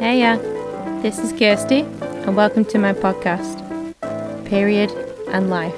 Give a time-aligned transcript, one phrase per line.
[0.00, 0.36] Hey, yeah,
[1.02, 3.60] this is Kirsty, and welcome to my podcast,
[4.46, 4.90] Period
[5.28, 5.76] and Life.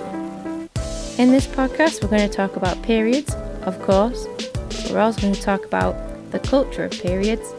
[1.19, 4.29] In this podcast, we're going to talk about periods, of course,
[4.89, 5.97] we're also going to talk about
[6.31, 7.53] the culture of periods,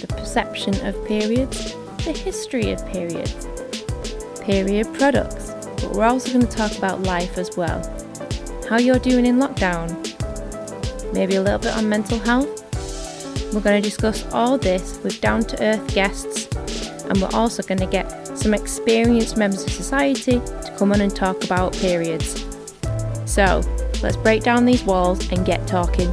[0.00, 1.74] the perception of periods,
[2.04, 3.48] the history of periods,
[4.40, 5.52] period products,
[5.82, 7.82] but we're also going to talk about life as well.
[8.68, 9.92] How you're doing in lockdown,
[11.12, 12.67] maybe a little bit on mental health.
[13.52, 16.48] We're going to discuss all this with down to earth guests,
[17.06, 21.14] and we're also going to get some experienced members of society to come on and
[21.14, 22.44] talk about periods.
[23.24, 23.62] So,
[24.02, 26.12] let's break down these walls and get talking.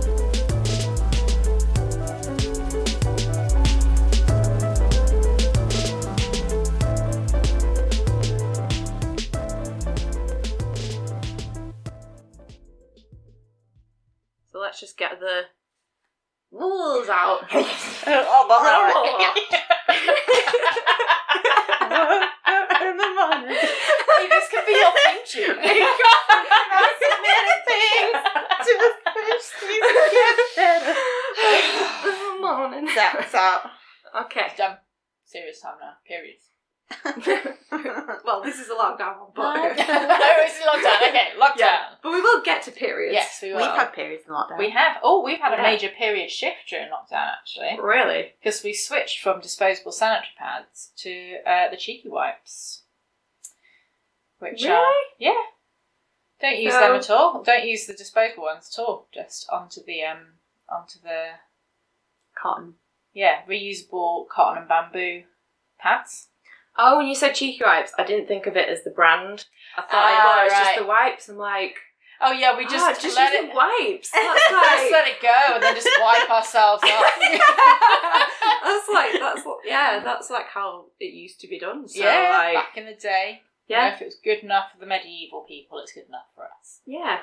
[38.97, 41.09] Lockdown one, but no, it's lockdown.
[41.09, 41.57] Okay, lockdown.
[41.59, 43.13] yeah, but we will get to periods.
[43.13, 43.57] Yes, we will.
[43.57, 44.57] We've had periods in lockdown.
[44.57, 44.97] we have.
[45.03, 48.33] Oh, we've had a major period shift during lockdown actually, Really?
[48.41, 52.83] because we switched from disposable sanitary pads to uh, the cheeky wipes,
[54.39, 55.05] which are Really?
[55.19, 55.41] yeah.
[56.41, 56.79] Don't use No.
[56.81, 57.43] them at all.
[57.43, 59.07] Don't use the disposable ones at all.
[59.13, 60.33] Just onto the um
[60.69, 61.27] onto the
[62.37, 62.73] Cotton.
[63.13, 65.23] yeah reusable cotton and bamboo
[65.79, 66.27] pads.
[66.77, 69.45] Oh, when you said cheeky wipes, I didn't think of it as the brand.
[69.77, 70.63] I thought Ah, it was right.
[70.65, 71.29] just the wipes.
[71.29, 71.75] I'm like,
[72.21, 74.09] Oh yeah, we just ah, just let using it wipes.
[74.13, 77.13] That's just let it go and then just wipe ourselves off.
[78.63, 81.87] that's like that's what, yeah, that's like how it used to be done.
[81.87, 83.41] So yeah, like, back in the day.
[83.67, 86.27] You know, yeah, if it was good enough for the medieval people, it's good enough
[86.35, 86.81] for us.
[86.85, 87.19] yeah.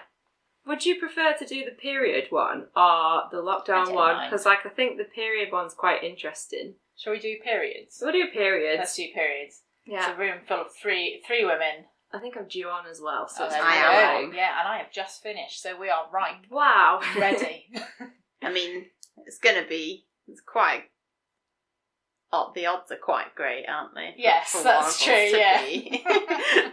[0.64, 4.24] Would you prefer to do the period one or the lockdown one?
[4.28, 6.74] Because like I think the period one's quite interesting.
[6.96, 7.96] Shall we do periods?
[7.96, 8.78] So we'll do periods.
[8.78, 9.62] Let's do periods.
[9.86, 11.86] yeah, It's a room full of three three women.
[12.14, 13.26] I think I'm due on as well.
[13.28, 14.20] So Oh, it's there I we kind am.
[14.22, 14.26] go.
[14.28, 17.70] like, Yeah, and I have just finished, so we are ripe, wow, ready.
[18.42, 18.86] I mean,
[19.26, 20.06] it's going to be.
[20.28, 20.84] It's quite.
[22.34, 24.14] Oh, the odds are quite great, aren't they?
[24.16, 25.62] Yes, For that's one of true, to yeah.
[25.62, 26.04] be.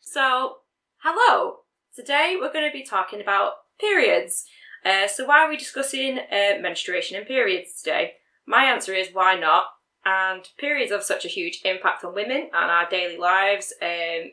[0.00, 0.56] So,
[1.02, 1.58] hello.
[1.94, 4.44] Today we're going to be talking about periods.
[4.84, 8.14] Uh, so, why are we discussing uh, menstruation and periods today?
[8.46, 9.64] My answer is why not?
[10.04, 13.88] And periods have such a huge impact on women and our daily lives, um,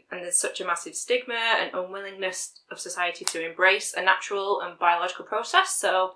[0.09, 4.79] and there's such a massive stigma and unwillingness of society to embrace a natural and
[4.79, 5.75] biological process.
[5.77, 6.13] So,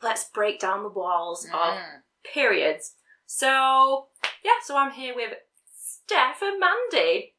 [0.00, 2.02] let's break down the walls of Mm.
[2.32, 2.94] periods.
[3.26, 4.08] So,
[4.44, 5.34] yeah, so I'm here with
[5.74, 7.34] Steph and Mandy.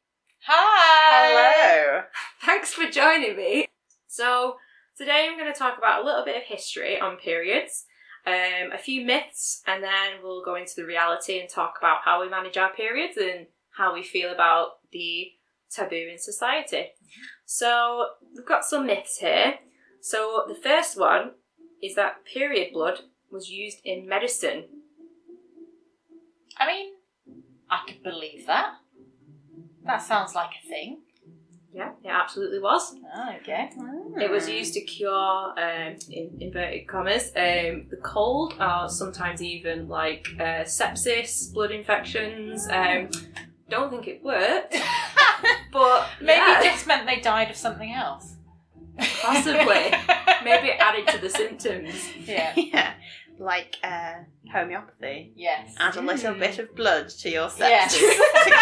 [0.46, 1.30] Hi.
[1.32, 2.02] Hello.
[2.42, 3.68] Thanks for joining me.
[4.06, 4.58] So,
[4.98, 7.86] today I'm going to talk about a little bit of history on periods,
[8.26, 12.22] um, a few myths, and then we'll go into the reality and talk about how
[12.22, 13.46] we manage our periods and
[13.76, 15.32] how we feel about the
[15.70, 16.92] taboo in society.
[17.44, 19.58] So, we've got some myths here.
[20.00, 21.32] So, the first one
[21.82, 24.64] is that period blood was used in medicine.
[26.58, 26.92] I mean,
[27.68, 28.74] I could believe that.
[29.84, 31.02] That sounds like a thing.
[31.74, 32.94] Yeah, it absolutely was.
[33.16, 33.68] Oh, okay.
[34.20, 35.10] It was used to cure,
[35.58, 42.68] um, in inverted commas, um, the cold, or sometimes even like uh, sepsis, blood infections.
[42.70, 43.10] Um,
[43.68, 44.76] don't think it worked,
[45.72, 48.36] but Maybe yeah, it just meant they died of something else.
[49.20, 49.90] Possibly.
[50.44, 52.08] maybe it added to the symptoms.
[52.24, 52.52] Yeah.
[52.56, 52.92] yeah,
[53.38, 54.14] like uh,
[54.52, 55.32] homeopathy.
[55.36, 55.74] Yes.
[55.78, 56.38] Add a little Mm.
[56.40, 57.94] bit of blood to your sepsis Yes.
[57.94, 58.00] to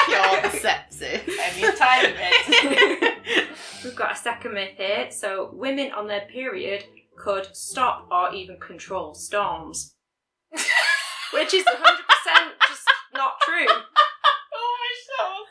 [0.07, 1.21] cure the sepsis.
[1.57, 3.49] Only a tiny bit.
[3.85, 5.11] We've got a second myth here.
[5.11, 6.85] So, women on their period
[7.17, 9.95] could stop or even control storms,
[10.51, 13.67] which is 100% just not true.
[13.69, 15.47] oh my god.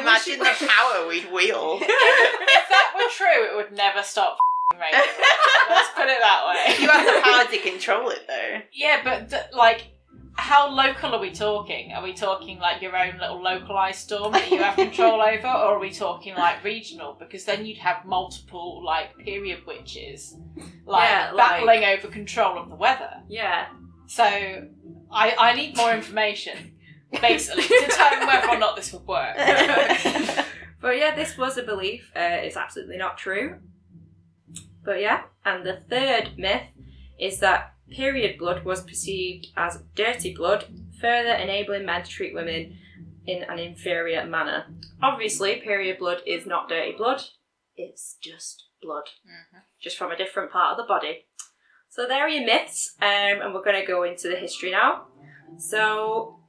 [0.00, 1.82] Imagine the power we'd wield.
[1.82, 4.36] if that were true, it would never stop
[4.74, 6.76] Let's put it that way.
[6.82, 8.60] You have the power to control it though.
[8.72, 9.88] Yeah, but like,
[10.34, 11.92] how local are we talking?
[11.92, 15.76] Are we talking like your own little localized storm that you have control over, or
[15.76, 17.16] are we talking like regional?
[17.18, 20.34] Because then you'd have multiple like period witches,
[20.84, 23.22] like Yeah, like- battling over control of the weather.
[23.28, 23.66] Yeah.
[24.08, 26.72] So, I I need more information.
[27.20, 29.36] Basically, to determine whether or not this would work.
[30.80, 32.12] But yeah, this was a belief.
[32.14, 33.58] Uh, it's absolutely not true.
[34.86, 36.62] But yeah, and the third myth
[37.18, 40.64] is that period blood was perceived as dirty blood,
[41.00, 42.78] further enabling men to treat women
[43.26, 44.66] in an inferior manner.
[45.02, 47.20] Obviously, period blood is not dirty blood,
[47.74, 49.62] it's just blood, Mhm.
[49.80, 51.26] just from a different part of the body.
[51.88, 55.08] So, there are your myths, um, and we're going to go into the history now.
[55.58, 56.40] So,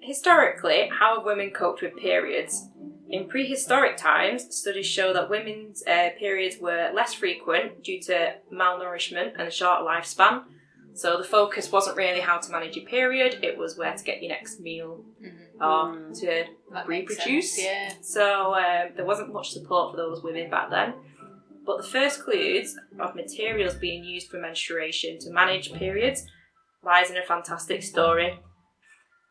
[0.00, 2.68] historically, how have women coped with periods?
[3.08, 9.34] In prehistoric times, studies show that women's uh, periods were less frequent due to malnourishment
[9.38, 10.42] and a shorter lifespan.
[10.94, 14.22] So the focus wasn't really how to manage your period, it was where to get
[14.22, 15.60] your next meal Mhm.
[15.60, 17.62] or to That reproduce.
[17.62, 17.92] Yeah.
[18.00, 20.94] So um, there wasn't much support for those women back then.
[21.66, 26.26] But the first clues of materials being used for menstruation to manage periods
[26.82, 28.38] lies in a fantastic story.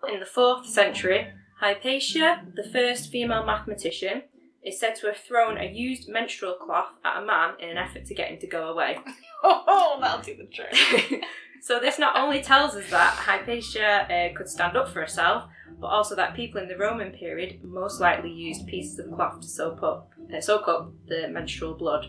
[0.07, 4.23] In the 4th century, Hypatia, the first female mathematician,
[4.63, 8.05] is said to have thrown a used menstrual cloth at a man in an effort
[8.05, 8.97] to get him to go away.
[9.47, 11.23] Oh, that'll do the trick.
[11.61, 15.43] so this not only tells us that Hypatia uh, could stand up for herself,
[15.79, 19.47] but also that people in the Roman period most likely used pieces of cloth to
[19.47, 22.07] soak up, uh, soak up the menstrual blood.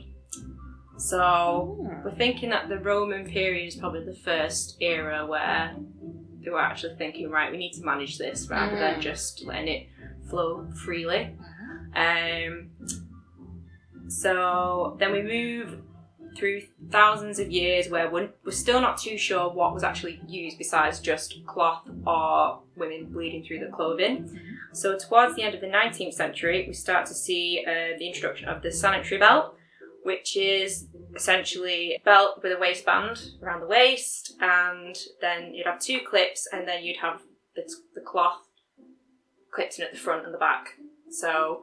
[0.97, 5.77] So we're thinking that the Roman period is probably the first era where
[6.47, 9.01] they were actually thinking, right, we need to manage this rather than Mm.
[9.01, 9.89] just letting it
[10.31, 11.35] flow freely.
[11.95, 12.71] Um,
[14.09, 15.81] so then we move
[16.37, 16.61] through
[16.91, 21.01] thousands of years where we're, we're still not too sure what was actually used besides
[21.01, 24.39] just cloth or women bleeding through the clothing.
[24.73, 28.49] So towards the end of the 19th century, we start to see uh, the introduction
[28.49, 29.57] of the sanitary belt,
[30.05, 35.81] which is essentially a belt with a waistband around the waist, and then you'd have
[35.81, 37.23] two clips, and then you'd have
[37.55, 37.63] the,
[37.95, 38.41] the cloth
[39.53, 40.79] clipped in at the front and the back.
[41.11, 41.63] So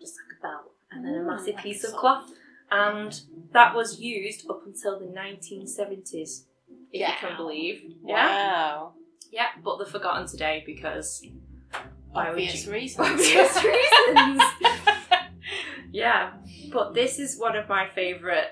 [0.00, 2.30] just like a belt, and then a Mm, massive piece of cloth,
[2.70, 3.20] and
[3.52, 6.44] that was used up until the 1970s,
[6.92, 7.10] if Yeah.
[7.12, 7.82] you can believe.
[8.04, 8.92] Yeah, Wow.
[9.30, 11.22] yeah, but they're forgotten today because
[12.14, 13.08] Obvious you- reasons.
[13.08, 14.42] obvious reasons.
[15.90, 16.34] Yeah,
[16.70, 18.48] but this is one of my favourite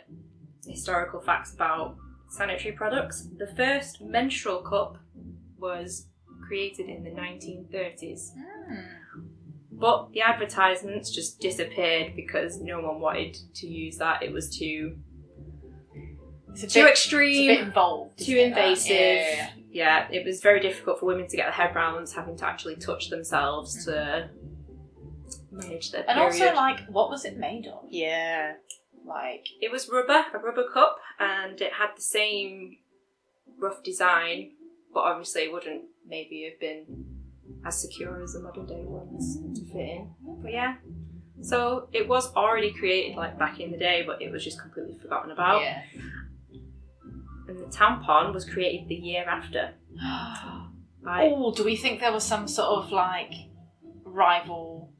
[0.66, 1.96] historical facts about
[2.28, 3.28] sanitary products.
[3.38, 4.98] The first menstrual cup
[5.58, 6.08] was
[6.46, 8.32] created in the 1930s,
[8.70, 8.84] Mm.
[9.72, 14.22] but the advertisements just disappeared because no one wanted to use that.
[14.22, 14.98] It was too
[16.52, 17.50] It's a too bit, extreme.
[17.50, 18.18] it's a bit involved.
[18.18, 18.64] too isn't it, that?
[18.68, 18.90] invasive.
[18.92, 22.36] Yeah, yeah, Yeah, it was very difficult for women to get their head round having
[22.38, 24.30] to actually touch themselves to
[25.50, 26.10] manage their yeah.
[26.12, 26.48] And period.
[26.48, 27.84] also, like, what was it made of?
[27.90, 28.54] Yeah.
[29.06, 32.78] Like, it was rubber, a rubber cup, and it had the same
[33.58, 34.50] rough design,
[34.92, 37.04] but obviously it wouldn't maybe have been
[37.64, 40.10] as secure as the modern day ones to fit in.
[40.42, 40.76] But yeah.
[41.42, 44.98] So it was already created like back in the day, but it was just completely
[44.98, 45.62] forgotten about.
[45.62, 45.82] yeah.
[47.48, 49.74] And the tampon was created the year after.
[51.08, 53.32] Oh, do we think there was some sort of like
[54.04, 54.92] rival?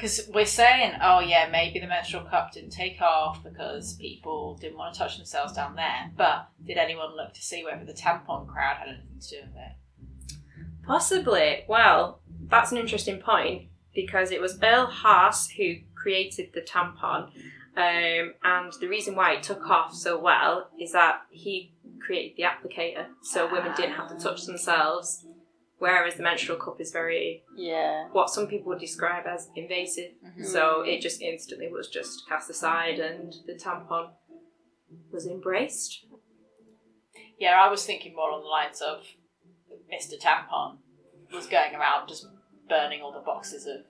[0.00, 4.78] Because we're saying, oh yeah, maybe the menstrual cup didn't take off because people didn't
[4.78, 6.10] want to touch themselves down there.
[6.16, 9.56] But did anyone look to see whether the tampon crowd had anything to do with
[9.56, 10.36] it?
[10.86, 11.64] Possibly.
[11.68, 17.28] Well, that's an interesting point because it was Earl Haas who created the tampon,
[17.76, 22.44] um, and the reason why it took off so well is that he created the
[22.44, 25.26] applicator, so women didn't have to touch themselves.
[25.80, 28.08] Whereas the menstrual cup is very Yeah.
[28.12, 30.44] what some people would describe as invasive, mm-hmm.
[30.44, 34.10] so it just instantly was just cast aside, and the tampon
[35.10, 36.04] was embraced.
[37.38, 39.06] Yeah, I was thinking more on the lines of
[39.90, 40.20] Mr.
[40.20, 40.76] Tampon
[41.32, 42.26] was going around just
[42.68, 43.86] burning all the boxes of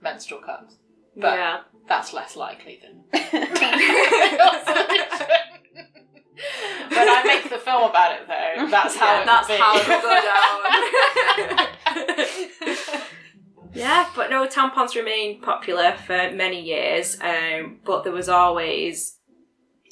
[0.00, 0.76] menstrual cups.
[1.16, 3.04] But yeah, that's less likely than
[6.90, 9.86] when I make the film about it, though, that's how Yeah, it that's how it
[9.86, 10.58] will go down.
[13.74, 19.18] yeah, but no, tampons remained popular for many years, um, but there was always,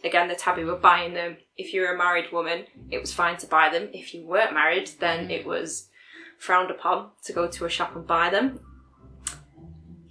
[0.05, 1.37] again, the taboo of buying them.
[1.57, 3.91] If you were a married woman, it was fine to buy them.
[3.93, 5.89] If you weren't married, then it was
[6.39, 8.61] frowned upon to go to a shop and buy them.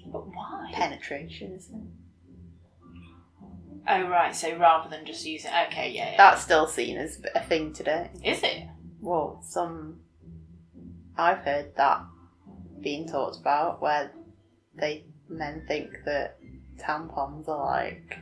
[0.05, 0.71] but why?
[0.73, 2.01] Penetration, isn't it?
[3.87, 6.17] Oh right, so rather than just using, okay, yeah, yeah.
[6.17, 8.11] That's still seen as a thing today.
[8.23, 8.67] is it?
[8.99, 10.00] Well, some.
[11.17, 12.03] I've heard that
[12.81, 14.11] being talked about where
[14.75, 16.37] they men think that
[16.77, 18.17] tampons are like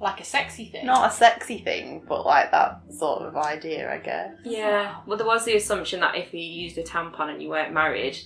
[0.00, 0.86] Like a sexy thing?
[0.86, 4.32] not a sexy thing, but like that sort of idea, I guess.
[4.44, 7.72] Yeah, well, there was the assumption that if you used a tampon and you weren't
[7.72, 8.18] married,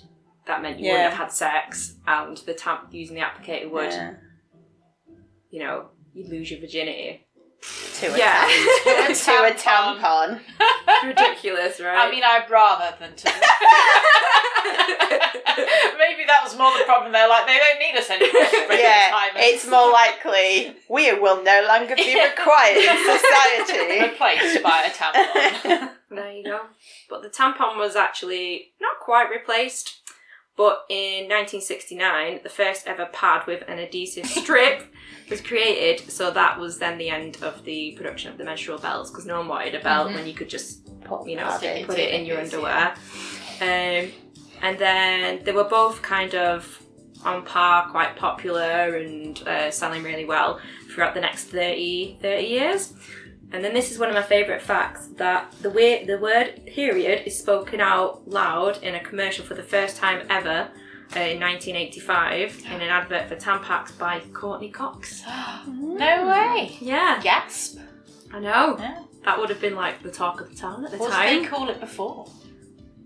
[0.47, 0.93] that meant you Yeah.
[0.93, 4.15] wouldn't have had sex, and the tamp using the applicator would, Yeah.
[5.51, 7.27] you know, you'd lose your virginity.
[8.01, 8.49] To a Yeah.
[8.85, 9.99] tam- to a tampon.
[10.01, 11.05] tampon.
[11.07, 11.97] Ridiculous, right?
[12.09, 13.33] I mean, I'd rather than to.
[15.99, 17.13] Maybe that was more the problem.
[17.13, 18.31] They're like, they don't need us anymore.
[18.33, 19.43] Yeah, this time in.
[19.43, 24.01] it's more likely we will no longer be required in society.
[24.11, 25.91] replaced by a tampon.
[26.11, 26.61] There you go.
[27.09, 30.01] But the tampon was actually not quite replaced.
[30.57, 34.85] But in 1969, the first ever pad with an adhesive strip
[35.31, 36.11] was created.
[36.11, 39.39] So that was then the end of the production of the menstrual belts because no
[39.39, 40.15] one wanted a belt Mhm.
[40.15, 42.95] when you could just Put you know pad it put it in your underwear.
[43.61, 44.13] Um,
[44.61, 46.81] and then they were both kind of
[47.25, 50.61] on par, quite popular and uh, selling really well
[50.93, 52.93] throughout the next 30, 30 years.
[53.53, 57.27] And then this is one of my favourite facts that the way, the word period
[57.27, 60.71] is spoken out loud in a commercial for the first time ever
[61.15, 65.23] uh, in 1985 in an advert for Tampax by Courteney Cox.
[65.69, 66.77] no way.
[66.81, 67.79] Yeah, Gasp.
[68.33, 68.77] I know.
[68.79, 69.03] Yeah.
[69.25, 71.09] That would have been like the talk of the town at the time.
[71.11, 72.27] What did they call it before?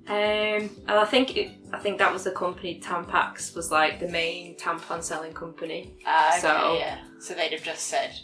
[0.08, 4.06] Um, and I think it, I think that was the company Tampax was like the
[4.08, 5.96] main tampon selling company.
[6.06, 6.98] Uh, okay, So- yeah.
[7.18, 8.14] So they'd have just said,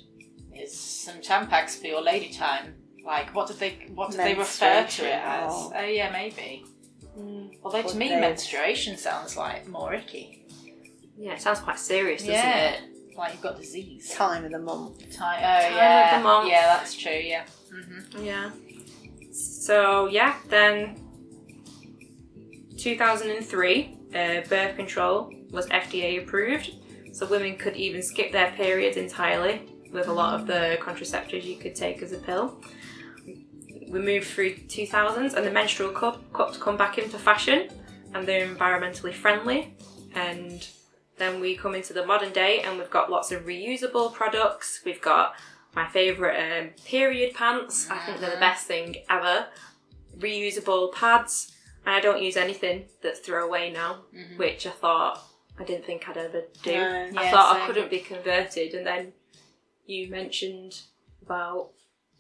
[0.63, 3.89] "Here's some Tampax for your lady time." Like, what did they?
[3.95, 5.51] What did they refer to it as?
[5.51, 5.73] Menstruation.
[5.77, 6.65] Oh yeah, maybe.
[7.65, 10.47] Although to me, they- menstruation sounds like more icky.
[11.19, 12.71] Yeah, it sounds quite serious, doesn't Yeah.
[12.71, 12.81] it?
[13.17, 14.11] Like you've got disease.
[14.11, 14.99] Time of the month.
[15.15, 15.41] Time.
[15.43, 16.19] Oh of yeah.
[16.19, 16.49] the month.
[16.49, 17.13] Yeah, that's true.
[17.13, 17.45] Yeah.
[17.71, 18.51] hmm Yeah.
[19.33, 20.97] So yeah, then
[22.79, 26.71] 2003, uh, birth control was FDA approved,
[27.13, 31.57] so women could even skip their periods entirely with a lot of the contraceptives you
[31.57, 32.59] could take as a pill.
[33.89, 37.69] We moved through 2000s, and the menstrual cup cups come back into fashion,
[38.15, 39.75] and they're environmentally friendly.
[40.15, 40.67] And
[41.19, 44.81] then we come into the modern day, and we've got lots of reusable products.
[44.85, 45.35] We've got
[45.75, 47.89] my favourite um, period pants.
[47.91, 49.47] I think they're the best thing ever.
[50.19, 51.53] Reusable pads,
[51.85, 54.39] and I don't use anything that's throwaway now, Mhm.
[54.39, 55.23] which I thought
[55.59, 56.73] I didn't think I'd ever do.
[56.73, 57.11] No.
[57.21, 59.13] I Yeah, thought I couldn't be converted, and then
[59.87, 60.81] you mentioned
[61.25, 61.71] about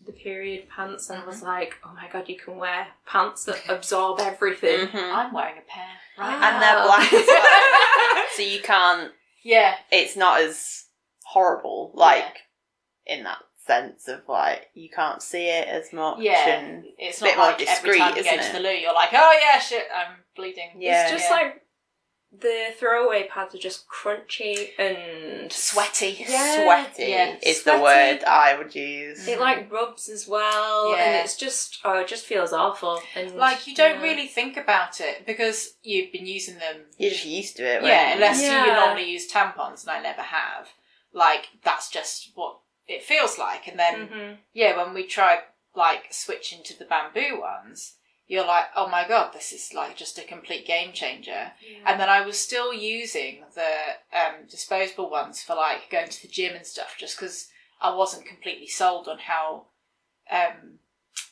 [0.04, 3.60] the period pants, and I was like, oh my god, you can wear pants that
[3.68, 4.88] absorb everything.
[4.88, 5.14] Mhm.
[5.14, 5.86] I'm wearing a pair.
[6.18, 6.36] Right.
[6.40, 6.52] Ah.
[6.52, 8.26] And they're black as well.
[8.36, 9.12] so you can't.
[9.44, 9.76] Yeah.
[9.90, 10.86] It's not as
[11.24, 12.38] horrible, like
[13.06, 16.18] in that sense of like you can't see it as much.
[16.20, 16.48] Yeah.
[16.48, 18.52] And It's Bit not more like every discreet, time you go isn't to it?
[18.54, 20.70] the loo, you're like, oh yeah, shit, I'm bleeding.
[20.78, 21.02] Yeah.
[21.04, 21.61] It's just like
[22.40, 26.24] the throwaway pads are just crunchy and sweaty.
[26.26, 26.64] Yeah.
[26.64, 27.36] sweaty Yeah.
[27.42, 29.28] is the word I would use.
[29.28, 33.00] it like rubs as well, and it's just oh, it just feels awful.
[33.14, 34.02] And Like you don't yeah.
[34.02, 36.76] really think about it because you've been using them.
[36.98, 37.82] You're just used to it.
[37.82, 38.14] Yeah, you?
[38.14, 38.64] unless Yeah.
[38.66, 40.68] you normally use tampons, and I never have.
[41.12, 42.58] Like that's just what
[42.88, 43.68] it feels like.
[43.68, 44.36] And then Mhm.
[44.54, 45.42] yeah, when we tried
[45.74, 47.94] like switching to the bamboo ones,
[48.26, 51.52] you're like, oh my god, this is like just a complete game changer.
[51.84, 56.28] And then I was still using the um, disposable ones for like going to the
[56.28, 57.48] gym and stuff, just because
[57.80, 59.66] I wasn't completely sold on how
[60.30, 60.78] um,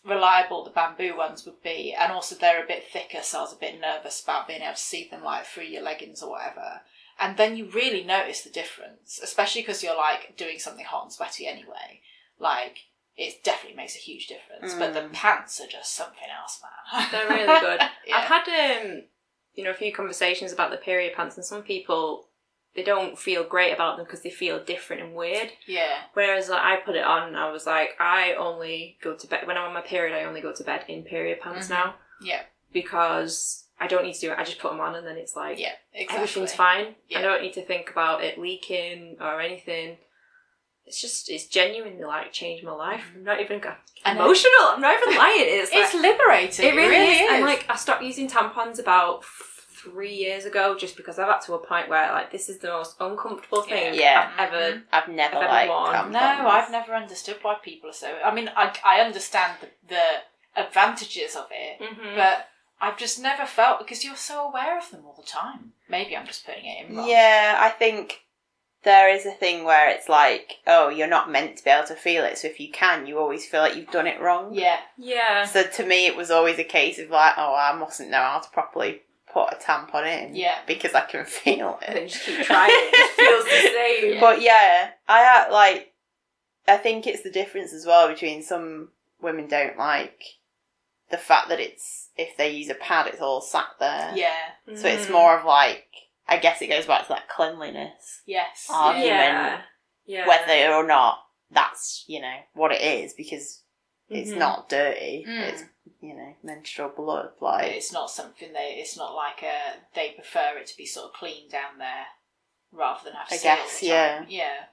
[0.05, 3.53] reliable the bamboo ones would be, and also they're a bit thicker, so I was
[3.53, 6.83] a bit nervous about being able to see them like through your leggings or whatever.
[7.19, 11.13] And then you really notice the difference, especially because you're like doing something hot and
[11.13, 12.01] sweaty anyway.
[12.39, 12.79] Like
[13.23, 14.73] it definitely makes a huge difference.
[14.75, 15.13] But the Mm.
[15.13, 17.07] pants are just something else, man.
[17.13, 17.81] They're really good.
[18.07, 18.17] Yeah.
[18.17, 18.47] I've had
[18.83, 19.03] um,
[19.55, 22.29] you know, a few conversations about the period pants, and some people
[22.75, 25.51] they don't feel great about them because they feel different and weird.
[25.67, 25.97] yeah.
[26.15, 29.47] Whereas like, I put it on, and I was like, I only go to bed
[29.47, 30.17] when I'm on my period.
[30.17, 31.71] I only go to bed in period pants Mhm.
[31.71, 32.43] now Yeah.
[32.73, 34.39] because I don't need to do it.
[34.39, 35.75] I just put them on, and then it's like Yeah.
[35.93, 36.17] Exactly.
[36.17, 36.95] everything's fine.
[37.09, 37.19] Yeah.
[37.19, 39.99] I don't need to think about it leaking or anything.
[40.91, 43.05] It's just it's genuinely like changed my life.
[43.15, 44.25] I'm not even go- I know.
[44.25, 44.51] emotional.
[44.63, 45.37] I'm not even lying.
[45.47, 46.67] It's like, It's liberating.
[46.67, 47.21] it really, is.
[47.21, 47.29] is.
[47.31, 51.55] And like I stopped using tampons about three years ago just because I've got to
[51.55, 54.33] a point where like this is the most uncomfortable thing Yeah.
[54.37, 54.77] I've ever.
[54.79, 54.83] Mhm.
[54.93, 56.11] I've never I've ever worn.
[56.11, 58.13] No, I've never understood why people are so.
[58.25, 62.17] I mean, I, I understand the, the advantages of it, Mhm.
[62.17, 62.49] but
[62.81, 65.73] I've just never felt because you're so aware of them all the time.
[65.89, 67.09] Maybe I'm just putting it in wrong.
[67.09, 68.23] Yeah, I think
[68.83, 71.95] there is a thing where it's like, oh, you're not meant to be able to
[71.95, 74.55] feel it, so if you can, you always feel like you've done it wrong.
[74.55, 74.79] Yeah.
[74.97, 75.45] yeah.
[75.45, 78.39] So to me, it was always a case of like, oh, I mustn't know how
[78.39, 80.35] to properly put a tampon in.
[80.35, 80.55] Yeah.
[80.67, 81.97] Because I can feel it.
[81.97, 82.71] And just keep trying.
[82.73, 83.51] it feels the
[84.01, 84.15] same.
[84.15, 84.21] Yeah.
[84.21, 85.93] But yeah, I had like,
[86.67, 88.89] I think it's the difference as well between some
[89.21, 90.21] women don't like
[91.11, 94.13] the fact that it's if they use a pad, it's all sat there.
[94.15, 94.77] Yeah.
[94.77, 95.13] So it's Mhm.
[95.13, 95.87] more of like,
[96.31, 98.67] I guess it goes back to that cleanliness Yes.
[98.71, 99.63] argument, Yeah.
[100.07, 100.27] Yeah.
[100.29, 101.19] whether or not
[101.51, 103.63] that's you know what it is because
[104.09, 104.39] it's Mhm.
[104.39, 105.25] not dirty.
[105.29, 105.49] Mm.
[105.49, 105.65] It's
[106.01, 107.31] you know menstrual blood.
[107.41, 108.77] But Like it's not something they.
[108.81, 109.81] It's not like a.
[109.95, 112.07] They prefer it to be sort of clean down there,
[112.73, 114.19] rather than have to I see all guess, the yeah.
[114.19, 114.27] time.
[114.29, 114.65] Yeah.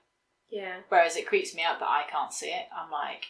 [0.49, 0.75] Yeah.
[0.89, 2.67] Whereas it creeps me out that I can't see it.
[2.75, 3.25] I'm like,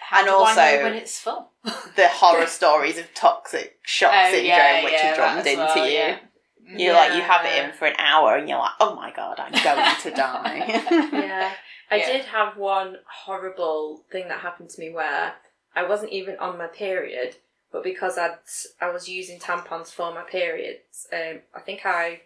[0.00, 1.52] how And do I also- know when it's full?
[1.96, 5.86] the horror stories of toxic shock Oh, syndrome, yeah, which yeah, are drummed into well,
[5.86, 5.92] you.
[5.92, 6.18] yeah.
[6.66, 9.38] You're like you have it in for an hour, and you're like, oh my god,
[9.38, 10.64] I'm going to die.
[11.12, 11.52] yeah.
[11.90, 12.06] I Yeah.
[12.06, 15.34] did have one horrible thing that happened to me where
[15.74, 17.36] I wasn't even on my period,
[17.70, 18.38] but because I'd
[18.80, 22.22] I was using tampons for my periods, um, I think I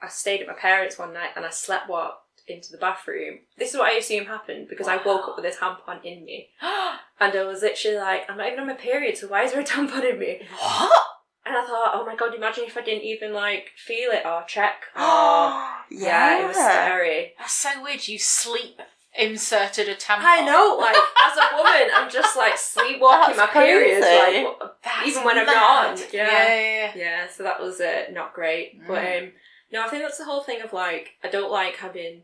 [0.00, 3.40] I stayed at my parents one night and I slept walked into the bathroom.
[3.58, 6.48] This is what I assume happened because I woke up with a tampon in me,
[7.20, 9.60] and I was literally like, I'm not even on my period, so why is there
[9.60, 10.40] a tampon in me?
[10.58, 11.02] what?
[11.46, 14.42] And I thought, oh my god, imagine if I didn't even like feel it or
[14.46, 14.82] check.
[14.96, 15.62] Or...
[15.90, 17.32] yeah, it was scary.
[17.38, 18.08] That's so weird.
[18.08, 18.80] You sleep
[19.18, 20.18] inserted a tampon.
[20.24, 24.44] I know, like as a woman, I'm just like sleepwalking That's my periods, crazy.
[24.44, 25.98] like what- That's even when I'm mad.
[25.98, 26.12] not.
[26.12, 26.48] Yeah, Yeah.
[26.48, 26.92] yeah, yeah.
[26.96, 27.26] yeah.
[27.28, 29.22] So that was uh, not great, but Mm.
[29.22, 29.32] um,
[29.72, 32.22] no, I think that's the whole thing of like I don't like having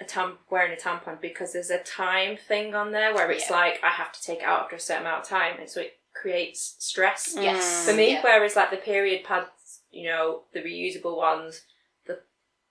[0.00, 3.56] a tam wearing a tampon because there's a time thing on there where it's Yeah.
[3.56, 5.80] like I have to take it out after a certain amount of time, and so
[5.82, 7.86] it creates stress Yes.
[7.86, 8.12] for me.
[8.14, 8.22] Yeah.
[8.22, 11.62] Whereas like the period pads, you know, the reusable ones,
[12.06, 12.20] the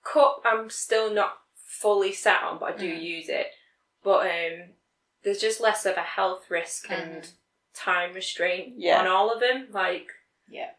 [0.04, 3.02] cup I'm still not fully set on, but I do Mm.
[3.02, 3.48] use it.
[4.02, 4.74] But um,
[5.22, 7.26] there's just less of a health risk and
[7.74, 9.00] time restraint Yeah.
[9.00, 9.68] on all of them.
[9.70, 10.08] Like
[10.48, 10.72] yeah,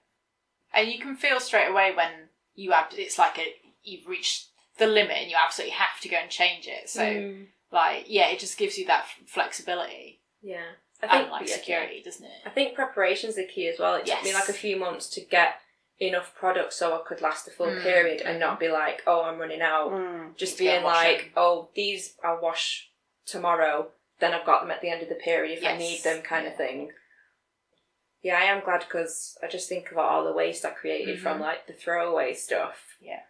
[0.72, 2.93] And you can feel straight away when you have.
[2.96, 6.67] It's like a you've reached the limit and you absolutely have to go and change
[6.67, 6.89] it.
[6.89, 11.31] So mm, like yeah, it just gives you that f- flexibility yeah, I think and
[11.31, 12.31] like yeah, security, doesn't it?
[12.45, 13.95] I think preparation's the key as well.
[13.95, 15.55] It took me like a few months to get
[15.99, 19.23] enough product so I could last a full Mm, period and not be like, oh,
[19.23, 19.91] I'm running out.
[19.91, 20.35] Mm.
[20.37, 21.29] Just Need to go being like, them.
[21.37, 22.89] oh, these I'll wash
[23.25, 23.89] tomorrow.
[24.19, 26.47] Then I've got them at the end of the period if I need them, kind
[26.47, 26.91] of thing.
[28.23, 31.38] Yeah, I am glad because I just think about all the waste I created from
[31.38, 31.41] Mhm.
[31.41, 32.97] like the throwaway stuff.
[32.99, 33.21] Yeah.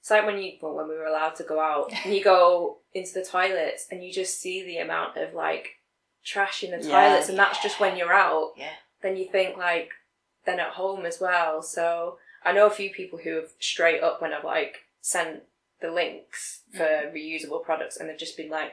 [0.00, 2.78] It's like when you well, when we were allowed to go out and you go
[2.94, 5.78] into the toilets and you just see the amount of like
[6.24, 7.08] trash in the Yeah.
[7.08, 8.54] toilets and that's just when you're out.
[8.56, 8.74] Yeah.
[9.00, 9.90] Then you think like
[10.44, 11.62] then at home as well.
[11.62, 15.44] So I know a few people who have straight up when I've like sent
[15.80, 17.14] the links for mm-hmm.
[17.14, 18.72] reusable products and they've just been like,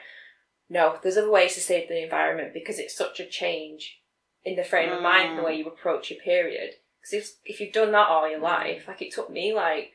[0.70, 4.00] no, there's other ways to save the environment because it's such a change
[4.44, 5.60] in the frame of mind and the way mm.
[5.60, 6.76] you approach your period.
[7.02, 8.44] Because if, if you've done that all your mm.
[8.44, 9.92] life, like it took me like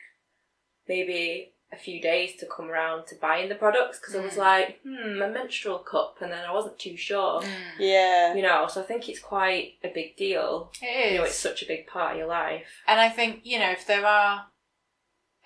[0.88, 4.38] maybe a few days to come around to buying the products because I was Mm.
[4.38, 7.42] like, hmm, a menstrual cup, and then I wasn't too sure.
[7.78, 8.34] Yeah.
[8.34, 10.72] You know, so I think it's quite a big deal.
[10.80, 11.12] It is.
[11.12, 12.66] You know, it's such a big part of your life.
[12.86, 14.46] And I think, you know, if there are,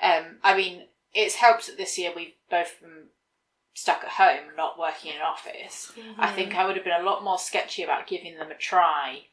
[0.03, 3.09] um, I mean, it's helped that this year we've both been
[3.75, 5.93] stuck at home, not working in an office.
[6.19, 9.27] I think I would have been a lot more sketchy about giving them a try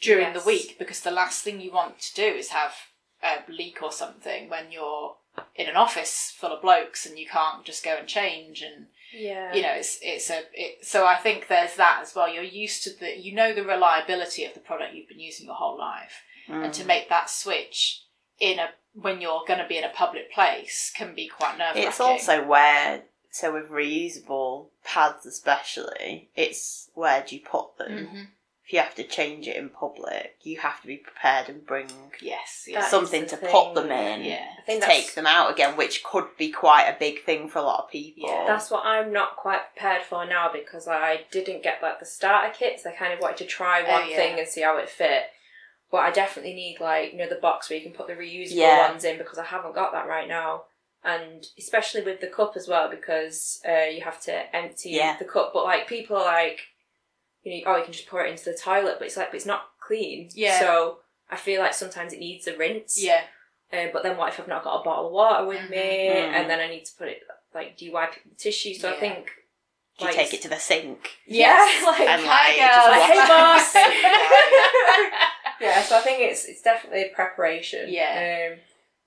[0.00, 0.42] during Yes.
[0.42, 2.74] the week because the last thing you want to do is have
[3.22, 5.16] a leak or something when you're
[5.56, 9.54] in an office full of blokes and you can't just go and change and Yeah.
[9.54, 12.28] you know it's it's a it, so I think there's that as well.
[12.32, 15.54] You're used to the you know the reliability of the product you've been using your
[15.56, 16.72] whole life and Mm.
[16.72, 18.04] to make that switch
[18.38, 21.74] in a when you're going to be in a public place can be quite nerve
[21.74, 21.88] wracking.
[21.88, 28.06] It's also where, so with reusable pads especially, it's where do you put them?
[28.06, 28.22] hmm
[28.68, 31.86] If you have to change it in public, you have to be prepared and bring
[32.20, 33.50] yes, something to thing.
[33.50, 34.44] put them in yeah.
[34.58, 37.60] I think to take them out again, which could be quite a big thing for
[37.60, 38.28] a lot of people.
[38.28, 38.44] Yeah.
[38.46, 42.52] That's what I'm not quite prepared for now because I didn't get like the starter
[42.52, 42.84] kits.
[42.84, 44.16] I kind of wanted to try Oh, one yeah.
[44.16, 45.22] thing and see how it fit.
[45.90, 48.90] But I definitely need like you know the box where you can put the reusable
[48.90, 50.64] ones in because I haven't got that right now.
[51.02, 55.16] And especially with the cup as well because uh, you have to empty Yeah.
[55.18, 55.52] the cup.
[55.54, 56.60] But like people are like,
[57.50, 59.36] you know, oh you can just pour it into the toilet, but it's like but
[59.36, 60.28] it's not clean.
[60.34, 60.58] Yeah.
[60.60, 60.98] So
[61.30, 63.02] I feel like sometimes it needs a rinse.
[63.02, 63.22] Yeah,
[63.72, 65.76] Uh, but then what if I've not got a bottle of water with me,
[66.08, 66.32] Mhm.
[66.34, 67.22] and then I need to put it
[67.54, 68.74] like do you wipe it with tissue?
[68.74, 69.00] So I Yeah.
[69.00, 69.30] think
[69.98, 71.16] You like, take it to the sink.
[71.26, 71.56] yeah,
[71.86, 72.90] like, and hi, like girl.
[72.92, 73.74] Like, hey, wash boss.
[75.60, 75.82] yeah.
[75.82, 77.86] So I think it's it's definitely a preparation.
[77.88, 78.50] Yeah.
[78.52, 78.58] Um,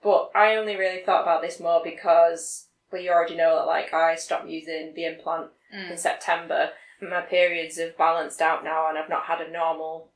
[0.03, 3.93] but I only really thought about this more because well, you already know that like
[3.93, 5.97] I stopped using the implant in Mm.
[5.97, 6.71] September.
[7.01, 10.11] My periods have balanced out now, and I've not had a normal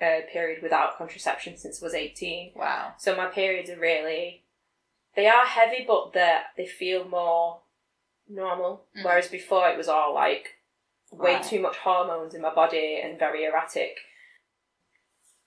[0.00, 2.52] uh, period without contraception since I was eighteen.
[2.54, 2.94] wow.
[2.98, 4.42] So my periods are really,
[5.14, 7.60] they are heavy, but they they feel more
[8.28, 8.84] normal.
[8.96, 9.04] Mhm.
[9.04, 10.56] Whereas before it was all like
[11.12, 11.44] way Right.
[11.44, 13.96] too much hormones in my body and very erratic.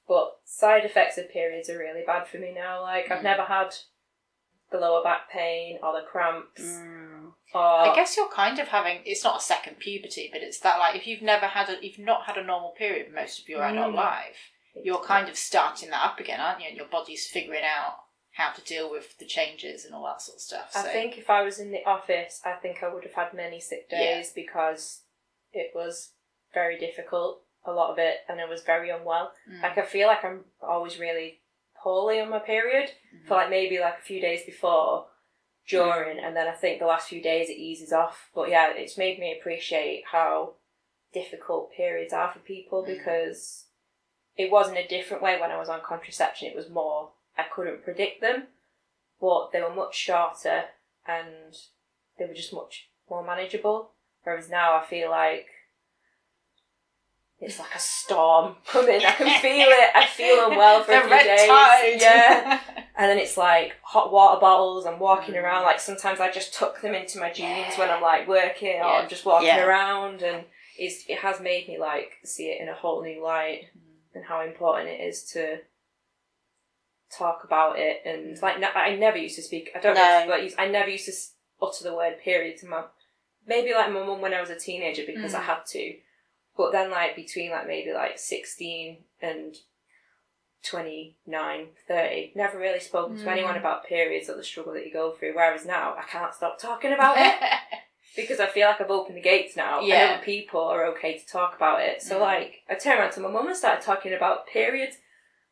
[0.07, 2.81] But side effects of periods are really bad for me now.
[2.81, 3.23] Like I've Mhm.
[3.23, 3.75] never had
[4.71, 7.08] the lower back pain or the cramps Mm.
[7.53, 10.79] Or I guess you're kind of having it's not a second puberty, but it's that
[10.79, 13.63] like if you've never had a you've not had a normal period most of your
[13.63, 13.95] adult Mm.
[13.95, 14.37] life,
[14.83, 16.67] you're kind of starting that up again, aren't you?
[16.67, 17.95] And your body's figuring out
[18.33, 20.71] how to deal with the changes and all that sort of stuff.
[20.75, 23.59] I think if I was in the office, I think I would have had many
[23.59, 25.01] sick days because
[25.51, 26.13] it was
[26.53, 29.31] very difficult, a lot of it, and I was very unwell.
[29.51, 29.61] Mm.
[29.63, 31.41] Like I feel like I'm always really
[31.83, 33.27] poorly on my period Mm-hmm.
[33.27, 35.07] for like maybe like a few days before,
[35.67, 38.29] during, and then I think the last few days it eases off.
[38.33, 40.53] But yeah, it's made me appreciate how
[41.13, 42.97] difficult periods are for people Mm.
[42.97, 43.65] because
[44.35, 46.47] it wasn't a different way when I was on contraception.
[46.47, 48.47] It was more I couldn't predict them,
[49.19, 50.65] but they were much shorter
[51.05, 51.55] and
[52.17, 53.91] they were just much more manageable.
[54.23, 55.47] Whereas now I feel like
[57.41, 59.01] it's like a storm coming.
[59.05, 59.89] I can feel it.
[59.95, 61.47] I feel unwell for the a few days.
[61.47, 61.97] tide.
[62.01, 62.59] Yeah.
[62.99, 64.85] And then it's like hot water bottles.
[64.85, 65.41] I'm walking Mm.
[65.43, 65.63] around.
[65.63, 69.07] Like sometimes I just tuck them into my jeans when I'm like working or I'm
[69.07, 69.63] just walking Yeah.
[69.65, 70.21] around.
[70.21, 70.43] And
[70.77, 73.61] it's, it has made me like see it in a whole new light
[74.13, 75.59] and how important it is to
[77.17, 78.01] talk about it.
[78.05, 79.69] And like ne- I never used to speak.
[79.75, 80.19] I don't know.
[80.23, 80.35] If, No.
[80.35, 82.83] like I never used to utter the word period to my
[83.47, 85.43] maybe like my mum when I was a teenager because I Mm.
[85.45, 85.93] had to.
[86.59, 89.55] But then like between like maybe like sixteen and
[90.61, 93.31] 29, 30, never really spoken to Mm.
[93.31, 95.33] anyone about periods or the struggle that you go through.
[95.33, 97.33] Whereas now I can't stop talking about it
[98.17, 99.95] because I feel like I've opened the gates now Yeah.
[99.95, 102.01] and other people are okay to talk about it.
[102.01, 102.21] So Mm.
[102.21, 104.97] like I turned around to my mum and started talking about periods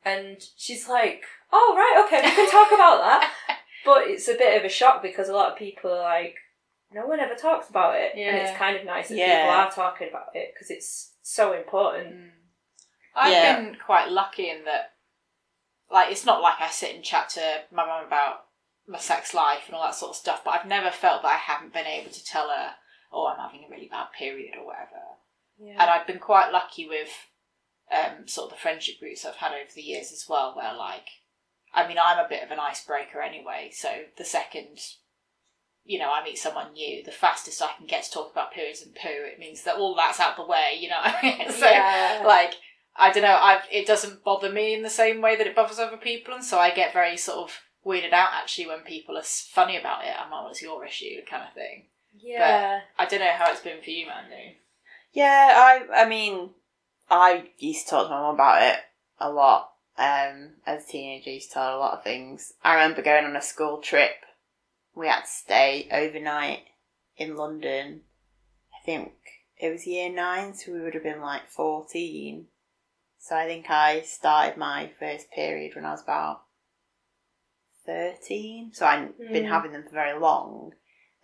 [0.03, 3.31] and she's like, Oh right, okay, we can talk about that.
[3.85, 6.35] But it's a bit of a shock because a lot of people are like,
[6.91, 8.13] no one ever talks about it.
[8.15, 9.43] And it's kind of nice that Yeah.
[9.43, 12.13] people are talking about it because it's so important.
[12.15, 12.31] Mm.
[13.15, 13.55] I've Yeah.
[13.55, 14.93] been quite lucky in that,
[15.89, 18.45] like, it's not like I sit and chat to my mum about
[18.87, 21.37] my sex life and all that sort of stuff, but I've never felt that I
[21.37, 22.75] haven't been able to tell her,
[23.11, 25.01] oh, I'm having a really bad period or whatever.
[25.57, 25.73] Yeah.
[25.73, 27.09] And I've been quite lucky with
[27.89, 31.07] um, sort of the friendship groups I've had over the years as well, where, like,
[31.73, 34.79] I mean, I'm a bit of an icebreaker anyway, so the second.
[35.87, 37.03] You know, I meet someone new.
[37.03, 39.95] The fastest I can get to talk about periods and poo, it means that all
[39.95, 40.77] that's out the way.
[40.79, 41.01] You know,
[41.49, 42.23] so yeah.
[42.25, 42.55] like
[42.95, 45.79] I don't know, I've it doesn't bother me in the same way that it bothers
[45.79, 49.23] other people, and so I get very sort of weirded out actually when people are
[49.23, 50.13] funny about it.
[50.13, 51.85] I'm like, well, it's your issue, kind of thing.
[52.19, 52.81] yeah.
[52.99, 54.57] I don't know how it's been for you, Mandy.
[55.13, 55.53] Yeah,
[55.93, 56.51] I I mean,
[57.09, 58.79] I used to talk to my mum about it
[59.19, 59.71] a lot.
[59.97, 62.53] Um, as a teenager, I used to tell her a lot of things.
[62.63, 64.11] I remember going on a school trip.
[64.97, 66.63] We had to stay overnight
[67.17, 68.01] in London.
[68.73, 69.13] I think
[69.57, 72.47] it was year nine, so we would have been like fourteen.
[73.19, 76.43] So I think I started my first period when I was about
[77.85, 78.71] thirteen.
[78.73, 79.49] So I'd been Mm.
[79.49, 80.73] having them for very long.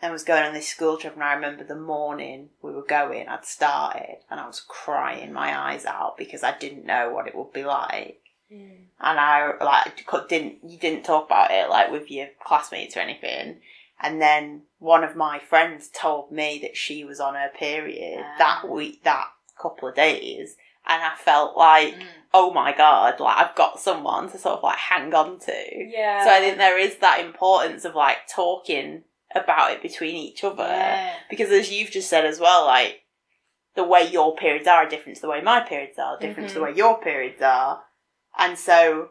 [0.01, 3.29] and was going on this school trip and I remember the morning we were going,
[3.29, 7.33] I'd started and I was crying my eyes out because I didn't know what it
[7.35, 8.19] would be like.
[8.53, 8.69] Mm.
[8.99, 13.59] And I like didn't you didn't talk about it like with your classmates or anything.
[13.99, 18.35] And then one of my friends told me that she was on her period Ah.
[18.37, 19.27] that week that
[19.61, 22.05] couple of days and I felt like Mm.
[22.33, 25.55] oh my god, like I've got someone to sort of like hang on to.
[25.75, 26.23] Yeah.
[26.25, 29.03] So I think there is that importance of like talking
[29.35, 30.63] about it between each other.
[30.67, 31.13] Yeah.
[31.29, 33.01] Because as you've just said as well, like
[33.75, 36.59] the way your periods are different to the way my periods are, different to the
[36.59, 36.63] Mhm.
[36.65, 37.83] way your periods are.
[38.37, 39.09] And so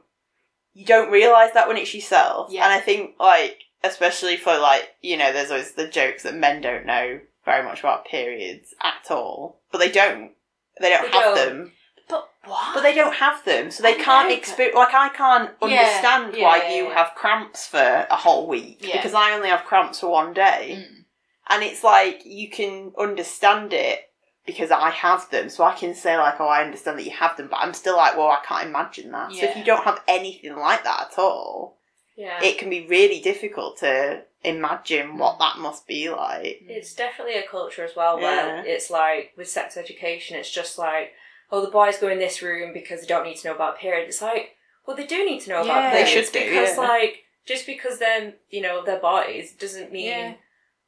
[0.75, 2.51] you don't realise that when it's yourself.
[2.51, 2.65] Yeah.
[2.65, 6.61] And I think like especially for like, you know, there's always the jokes that men
[6.61, 9.61] don't know very much about periods at all.
[9.71, 10.33] But they don't.
[10.81, 11.37] They don't They have don't.
[11.37, 11.73] them.
[12.09, 12.75] But what?
[12.75, 14.75] But they don't have them, so they I can't know, experience.
[14.77, 19.15] Like I can't Yeah, understand yeah, why you have cramps for a whole week because
[19.15, 21.05] I only have cramps for one day, Mm.
[21.49, 24.01] and it's like you can understand it
[24.47, 27.37] because I have them, so I can say like, "Oh, I understand that you have
[27.37, 30.03] them," but I'm still like, "Well, I can't imagine that." So if you don't have
[30.09, 31.79] anything like that at all,
[32.17, 32.43] yeah.
[32.43, 35.39] it can be really difficult to imagine what Mm.
[35.39, 36.63] that must be like.
[36.69, 38.63] It's definitely a culture as well where Yeah.
[38.65, 41.13] it's like with sex education, it's just like,
[41.53, 44.09] oh, the boys go in this room because they don't need to know about period.
[44.09, 45.79] It's like, well, they do need to know Yeah.
[45.79, 46.83] about They periods should do, because, yeah.
[46.83, 50.35] like, just because they're you know they're boys doesn't mean Yeah.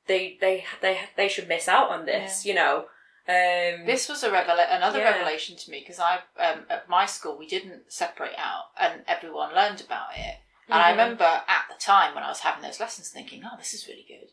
[0.09, 2.45] they they they they should miss out on this.
[2.45, 2.87] You know,
[3.27, 5.11] um, This was a revela- another Yeah.
[5.11, 9.55] revelation to me because I um, at my school we didn't separate out and everyone
[9.55, 10.37] learned about it.
[10.69, 10.91] And I Mhm.
[10.93, 14.05] remember at the time when I was having those lessons thinking, oh, this is really
[14.09, 14.31] good.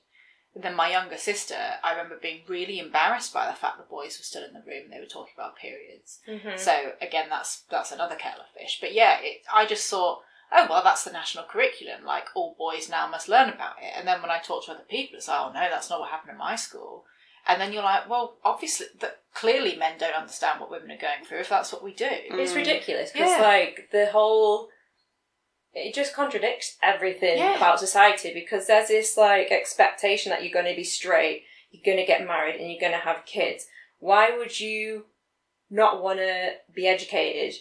[0.54, 4.18] And then my younger sister, I remember being really embarrassed by the fact the boys
[4.18, 6.20] were still in the room and they were talking about periods.
[6.28, 6.58] Mhm.
[6.60, 8.80] So again, that's that's another kettle of fish.
[8.82, 12.04] But yeah, it, I just thought, oh well, that's the national curriculum.
[12.04, 13.94] Like all boys now must learn about it.
[13.96, 16.10] And then when I talk to other people, it's like, oh no, that's not what
[16.12, 17.06] happened in my school.
[17.48, 21.26] And then you're like, well, obviously, that clearly men don't understand what women are going
[21.26, 22.08] through if that's what we do.
[22.10, 22.58] It's Mm.
[22.58, 23.42] ridiculous because, Yeah.
[23.42, 24.70] like, the whole.
[25.74, 27.56] It just contradicts everything Yeah.
[27.56, 31.98] about society because there's this, like, expectation that you're going to be straight, you're going
[31.98, 33.68] to get married, and you're going to have kids.
[34.00, 35.06] Why would you
[35.70, 37.56] not want to be educated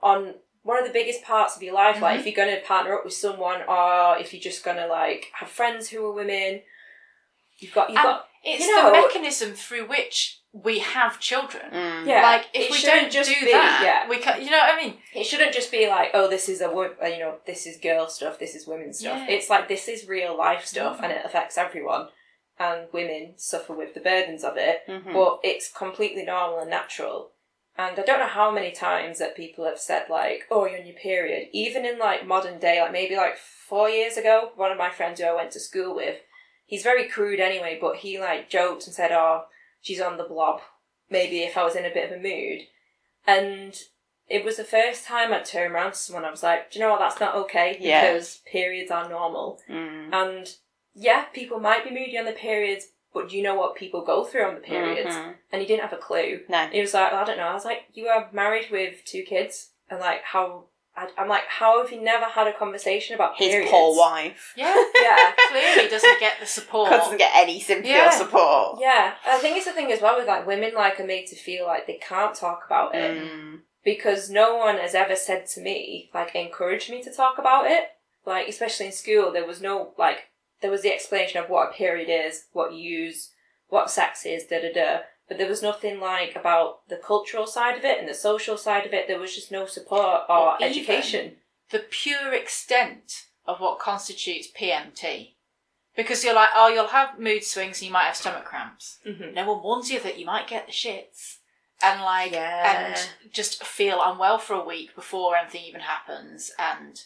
[0.00, 2.00] on one of the biggest parts of your life?
[2.00, 2.20] Like, Mhm.
[2.20, 5.30] if you're going to partner up with someone or if you're just going to, like,
[5.34, 6.64] have friends who are women.
[7.58, 11.62] You've got, you've And got, it's you know- the mechanism through which we have children.
[11.72, 12.06] Mm.
[12.06, 12.22] yeah.
[12.22, 14.08] Like if it we don't just do be- that, yeah.
[14.08, 14.42] we can.
[14.44, 14.98] You know what I mean?
[15.14, 18.06] It shouldn't just be like, oh, this is a uh, you know, this is girl
[18.08, 19.16] stuff, this is women stuff.
[19.26, 19.34] Yeah.
[19.34, 21.04] It's like this is real life stuff, Mhm.
[21.04, 22.08] and it affects everyone.
[22.58, 25.14] And women suffer with the burdens of it, Mhm.
[25.14, 27.32] but it's completely normal and natural.
[27.78, 30.86] And I don't know how many times that people have said like, "Oh, you're on
[30.86, 34.76] your period." Even in like modern day, like maybe like four years ago, one of
[34.76, 36.18] my friends who I went to school with,
[36.72, 39.44] he's very crude anyway, but he like joked and said, "Oh,
[39.82, 40.62] she's on the blob."
[41.10, 42.60] Maybe if I was in a bit of a mood,
[43.26, 43.78] and
[44.26, 46.24] it was the first time I'd turned around to someone.
[46.24, 47.00] I was like, "Do you know what?
[47.00, 48.00] That's not okay Yeah.
[48.12, 50.14] because periods are normal." Mm.
[50.14, 50.56] And
[50.94, 54.24] yeah, people might be moody on the periods, but do you know what people go
[54.24, 55.14] through on the periods?
[55.14, 55.34] Mhm.
[55.50, 56.44] And he didn't have a clue.
[56.48, 56.68] No.
[56.68, 57.48] He was like, I don't know.
[57.48, 60.68] I was like, you are married with two kids, and like how?
[60.96, 63.70] I, I'm like, how have you never had a conversation about His periods?
[63.70, 64.74] poor wife Yeah.
[64.94, 66.90] Yeah, Clearly doesn't get the support.
[66.90, 68.08] doesn't get any sympathy Yeah.
[68.08, 68.78] or support.
[68.80, 69.14] yeah.
[69.26, 71.66] I think it's the thing as well with like women, like are made to feel
[71.66, 73.60] like they can't talk about it Mm.
[73.84, 77.84] because no one has ever said to me like encouraged me to talk about it.
[78.26, 80.18] Like especially in school, there was no like
[80.60, 83.30] there was the explanation of what a period is, what you use,
[83.68, 84.98] what sex is, da da da.
[85.32, 88.84] But there was nothing like about the cultural side of it and the social side
[88.84, 89.08] of it.
[89.08, 91.36] There was just no support or Or education.
[91.70, 95.30] the pure extent of what constitutes PMT.
[95.96, 98.98] Because you're like, oh, you'll have mood swings and you might have stomach cramps.
[99.06, 99.32] Mm-hmm.
[99.32, 101.38] No one warns you that you might get the shits.
[101.82, 102.92] And like, Yeah.
[102.94, 106.52] and just feel unwell for a week before anything even happens.
[106.58, 107.00] And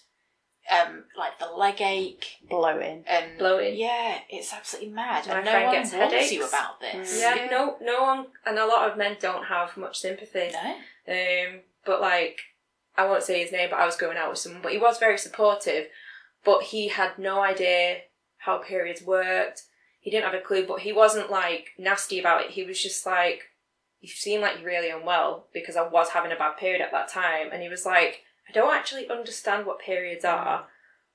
[0.71, 3.05] um, like the leg ache Blowing.
[3.07, 3.77] and Bloating.
[3.77, 5.27] Yeah, it's absolutely mad.
[5.27, 6.33] My and no one gets warns headaches.
[6.33, 7.21] you about this.
[7.21, 10.51] Yeah, no, no one, and a lot of men don't have much sympathy.
[10.53, 10.75] No.
[11.13, 12.41] Um, but like,
[12.97, 14.99] I won't say his name, but I was going out with someone, but he was
[14.99, 15.87] very supportive.
[16.45, 17.99] But he had no idea
[18.39, 19.63] how periods worked.
[20.01, 22.51] He didn't have a clue, but he wasn't like nasty about it.
[22.53, 23.43] He was just like,
[24.01, 27.09] "You seem like you're really unwell," because I was having a bad period at that
[27.09, 30.69] time, and he was like, "I don't actually understand what periods are,"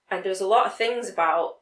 [0.10, 1.58] and there was a lot of things about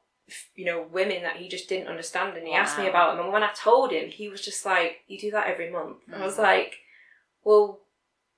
[0.56, 3.34] you know women that he just didn't understand, and he asked me about them, and
[3.34, 6.36] when I told him, he was just like, "You do that every month." I was
[6.38, 6.44] Mhm.
[6.44, 6.80] like,
[7.44, 7.82] "Well."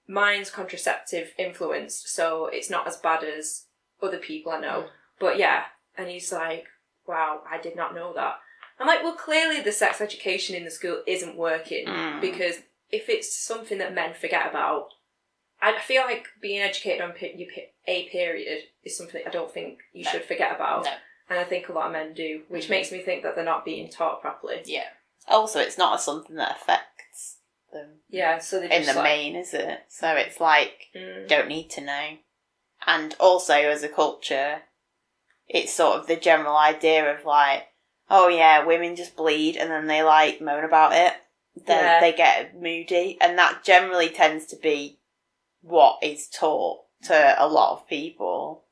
[0.08, 3.68] mine's contraceptive influenced, so it's not as bad as
[4.02, 4.90] other people I know.
[5.20, 5.66] But yeah,
[5.98, 6.68] and he's like,
[7.06, 8.40] wow, I did not know that.
[8.78, 12.20] I'm like, well, clearly the sex education in the school isn't working Mm.
[12.20, 14.90] because if it's something that men forget about,
[15.62, 19.52] I feel like being educated on pe- your pe- a period is something I don't
[19.54, 20.12] think you No.
[20.12, 20.86] should forget about.
[20.86, 20.94] No.
[21.30, 22.70] And I think a lot of men do, which Mhm.
[22.72, 24.62] makes me think that they're not being taught properly.
[24.66, 24.90] Yeah.
[25.28, 27.38] Also, it's not something that affects
[27.72, 29.86] them Yeah, so they in the like, main, is it?
[29.88, 32.18] So it's like mm, don't need to know.
[32.86, 34.64] And also, as a culture,
[35.48, 37.68] it's sort of the general idea of like,
[38.10, 41.14] oh yeah, women just bleed and then they like moan about it.
[41.56, 42.00] They, Yeah.
[42.02, 45.00] they get moody, and that generally tends to be
[45.62, 48.64] what is taught to a lot of people.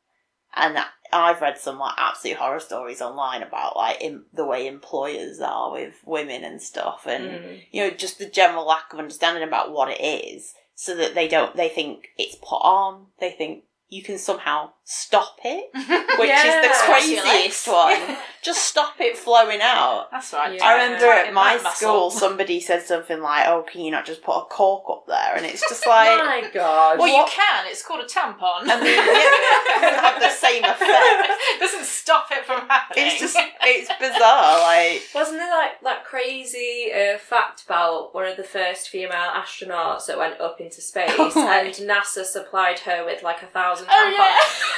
[0.56, 0.78] And
[1.12, 5.71] I've read some like absolute horror stories online about like in, the way employers are
[5.71, 7.62] with women and stuff, and mm.
[7.71, 11.28] you know, just the general lack of understanding about what it is, so that they
[11.28, 15.69] don't, they think it's put on, they think you can somehow stop it,
[16.19, 16.62] which Yeah.
[16.62, 18.17] is the craziest one.
[18.41, 20.08] Just stop it flowing out.
[20.12, 20.56] That's right.
[20.56, 20.63] Yeah.
[20.63, 24.38] I remember at my school, somebody said something like, "Oh, can you not just put
[24.38, 26.99] a cork up there?" And it's just like, Oh my god.
[26.99, 27.65] Well, you can.
[27.67, 28.62] It's called a tampon.
[28.63, 31.60] I mean, yeah, it have the same effect.
[31.60, 33.08] doesn't stop it from happening.
[33.08, 34.60] It's just, it's bizarre.
[34.62, 40.06] Like, Wasn't there like that crazy uh, fact about one of the first female astronauts
[40.08, 44.11] that went up into space Oh, and NASA supplied her with like a thousand Oh,
[44.11, 44.17] tampons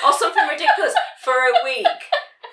[0.04, 0.10] yeah.
[0.10, 1.88] or something ridiculous for a week,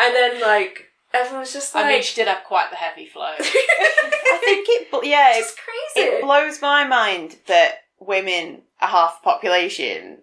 [0.00, 3.34] and then like everyone's just like, I mean, she did have quite the heavy flow.
[3.38, 5.56] I think it, bl- yeah, it's it,
[5.94, 6.08] crazy.
[6.08, 10.18] it blows my mind that women are half the population,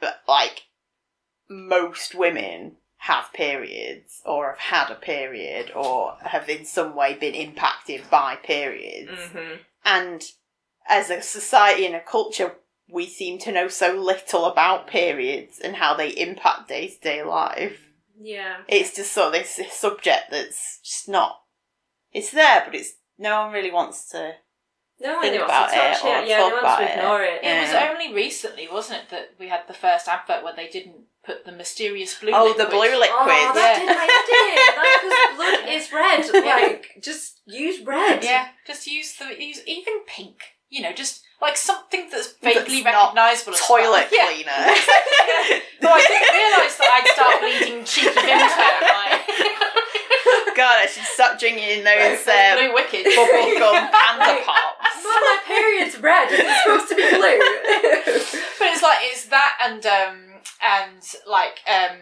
[0.00, 0.62] but like
[1.48, 4.58] most women have periods or have
[4.88, 9.10] had a period or have in some way been impacted by periods.
[9.10, 9.58] Mhm.
[9.84, 10.22] And
[10.88, 12.54] as a society and a culture,
[12.92, 17.22] we seem to know so little about periods and how they impact day to day
[17.22, 17.80] life.
[18.20, 18.58] Yeah.
[18.68, 21.40] It's just sort of this, this subject that's just not.
[22.12, 24.32] It's there, but it's no one really wants to.
[25.00, 26.28] No one Think wants about to touch it or it.
[26.28, 27.40] Yeah, talk no wants about to ignore it.
[27.42, 30.96] It was only recently, wasn't it, that we had the first advert where they didn't
[31.24, 32.30] put the mysterious blue.
[32.34, 32.66] Oh, liquid.
[32.66, 33.08] the blue liquid.
[33.10, 33.86] Oh, that Yeah.
[33.86, 34.76] did my head in.
[34.76, 36.44] Like, 'cause blood is red.
[36.44, 38.22] Like, just use red.
[38.22, 40.36] Yeah, just use the use even pink.
[40.68, 43.52] You know, just like something that's vaguely recognisable.
[43.54, 44.08] as Toilet well.
[44.12, 44.26] Yeah.
[44.30, 45.60] cleaner.
[45.82, 48.70] No, I didn't realise that I'd start bleeding cheeky Vimto.
[48.86, 49.18] Like,
[50.56, 53.02] God, I should stop drinking those um, blue wicked.
[53.10, 55.02] bubblegum panda pops.
[55.02, 56.28] Mum, my period's red.
[56.30, 57.42] It's supposed to be blue.
[58.62, 60.18] But it's like it's that and um
[60.62, 61.98] and like um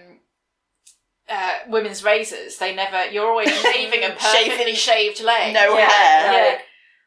[1.33, 2.59] uh, women's razors.
[2.59, 3.07] They never.
[3.11, 5.55] You're always shaving a perfectly shaved leg.
[5.55, 6.33] no Yeah, hair.
[6.53, 6.59] yeah.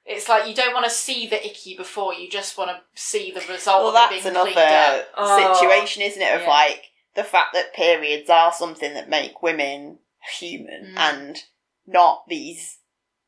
[0.08, 2.14] Like, it's like you don't want to see the icky before.
[2.14, 3.80] You just want to see the result.
[3.84, 5.08] Well, of that's being another cleaned up.
[5.18, 5.54] Oh.
[5.56, 6.36] situation, isn't it?
[6.36, 6.50] Of Yeah.
[6.50, 6.84] like
[7.16, 10.00] the fact that periods are something that make women
[10.40, 10.98] human Mm.
[10.98, 11.44] and
[11.86, 12.78] not these,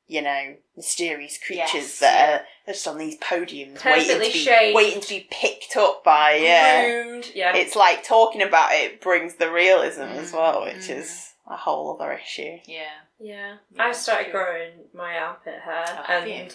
[0.08, 4.76] you know, mysterious creatures Yes, that are just on these podiums waiting to, be, shaped.
[4.76, 7.22] waiting to be picked up by, yeah.
[7.34, 7.56] Yeah.
[7.56, 10.98] It's like talking about it brings the realism as Mm, well, which mm.
[10.98, 12.60] is a whole other issue.
[12.66, 12.90] Yeah.
[13.20, 14.34] Yeah, Yeah, I that's started true.
[14.34, 16.48] growing my armpit hair, Oh, and you?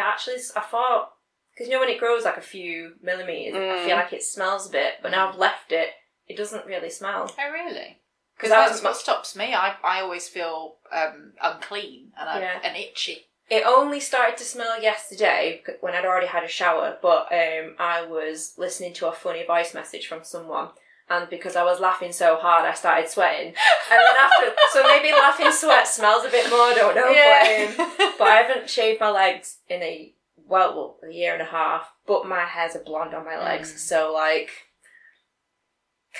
[0.00, 1.12] It actually, I thought,
[1.52, 3.84] because you know when it grows like a few millimeters, I Mm.
[3.86, 5.90] feel like it smells a bit, but now I've left it,
[6.26, 7.32] it doesn't really smell.
[7.38, 8.00] Oh, really?
[8.36, 9.52] Because that's what stops me.
[9.54, 12.60] I, I always feel um, unclean and, I, Yeah.
[12.64, 13.26] and itchy.
[13.50, 18.02] it only started to smell yesterday when I'd already had a shower, but um, I
[18.06, 20.70] was listening to a funny voice message from someone.
[21.10, 23.48] And because I was laughing so hard, I started sweating.
[23.48, 23.54] And
[23.90, 26.60] then after, so maybe laughing sweat smells a bit more.
[26.60, 27.76] I don't know.
[27.76, 30.14] But, um, but I haven't shaved my legs in a
[30.46, 31.92] well, a year and a half.
[32.06, 33.78] But my hairs are blonde on my legs, Mm.
[33.78, 34.50] so like,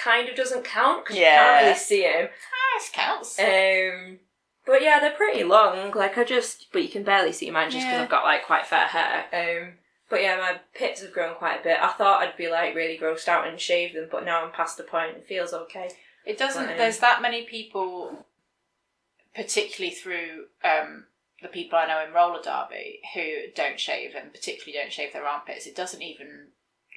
[0.00, 1.30] kind of doesn't count because Yeah.
[1.34, 2.28] you can't really see them.
[2.30, 3.38] Ah, this counts.
[3.38, 4.18] Um,
[4.66, 5.90] but yeah, they're pretty long.
[5.92, 8.02] Like I just, but you can barely see mine just because Yeah.
[8.02, 9.24] I've got like quite fair hair.
[9.32, 9.72] Um,
[10.10, 11.78] but yeah, my pits have grown quite a bit.
[11.80, 14.76] I thought I'd be like really grossed out and shave them, but now I'm past
[14.76, 15.16] the point.
[15.16, 15.90] It feels okay.
[16.26, 16.66] It doesn't.
[16.66, 16.76] Right.
[16.76, 18.26] There's that many people,
[19.34, 21.04] particularly through um,
[21.40, 25.24] the people I know in roller derby, who don't shave and particularly don't shave their
[25.26, 25.66] armpits.
[25.66, 26.48] It doesn't even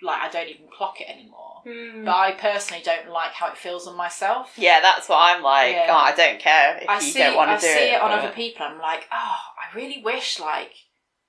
[0.01, 1.61] like I don't even clock it anymore.
[1.65, 2.03] Hmm.
[2.03, 4.53] But I personally don't like how it feels on myself.
[4.57, 5.73] Yeah, that's what I'm like.
[5.73, 5.87] Yeah.
[5.89, 7.19] Oh, I don't care if I you see.
[7.19, 7.75] don't want to do it.
[7.75, 7.93] I see it.
[7.93, 8.65] it on but- other people.
[8.65, 9.37] I'm like, oh,
[9.71, 10.71] I really wish like.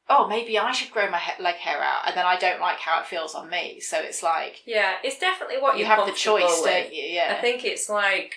[0.08, 2.78] Oh, maybe I should grow my he- leg hair out, and then I don't like
[2.78, 3.80] how it feels on me.
[3.80, 6.64] So it's like Yeah, it's definitely what you have the choice, with.
[6.70, 7.02] don't you?
[7.04, 7.34] Yeah.
[7.36, 8.34] I think it's like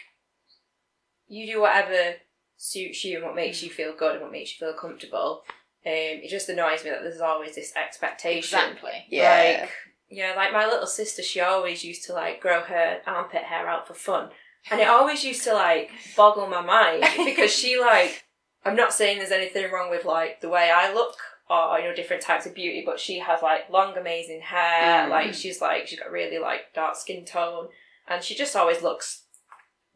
[1.28, 2.16] you do whatever
[2.56, 5.44] suits you and what makes you feel good and what makes you feel comfortable.
[5.86, 5.92] Um,
[6.24, 8.40] it just annoys me that there's always this expectation.
[8.40, 9.06] exactly.
[9.10, 9.60] Yeah.
[9.62, 9.70] Like,
[10.10, 13.88] yeah, like my little sister, she always used to like grow her armpit hair out
[13.88, 14.30] for fun.
[14.72, 18.24] And it always used to like boggle my mind because she like,
[18.66, 21.16] I'm not saying there's anything wrong with like the way I look
[21.50, 25.08] or, you know, different types of beauty, but she has like long, amazing hair.
[25.08, 25.10] Mm.
[25.10, 27.68] Like, she's like, she's got really like dark skin tone
[28.08, 29.24] and she just always looks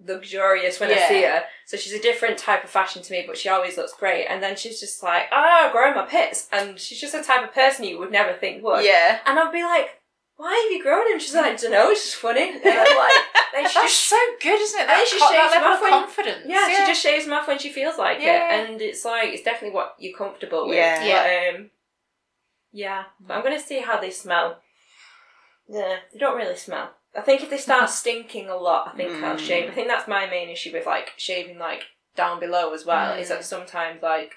[0.05, 1.43] luxurious when I see her.
[1.65, 4.25] So she's a different type of fashion to me, but she always looks great.
[4.25, 6.47] And then she's just like, oh, growing my pits.
[6.51, 8.83] And she's just a type of person you would never think would.
[8.83, 9.19] Yeah.
[9.25, 10.00] And I'd be like,
[10.41, 11.19] why have you grown him?
[11.19, 12.49] She's like, I don't know, it's just funny.
[12.49, 13.13] And I'm like,
[13.53, 14.87] then she That's just, so good, isn't it?
[14.87, 16.45] That, she co- shaves that level of off when- confidence.
[16.47, 18.61] yeah, she just shaves them off when she feels like Yeah.
[18.61, 18.69] it.
[18.71, 20.77] And it's like, it's definitely what you're comfortable with.
[20.77, 21.51] Yeah.
[21.53, 21.69] But, um,
[22.71, 24.57] yeah, but I'm going to see how they smell.
[25.67, 26.91] Yeah, they don't really smell.
[27.15, 29.39] I think if they start stinking a lot, I think I'll Mm.
[29.39, 29.69] shave.
[29.69, 31.83] I think that's my main issue with like shaving like
[32.15, 33.13] down below as well.
[33.17, 33.29] Is Mm.
[33.29, 34.35] that sometimes like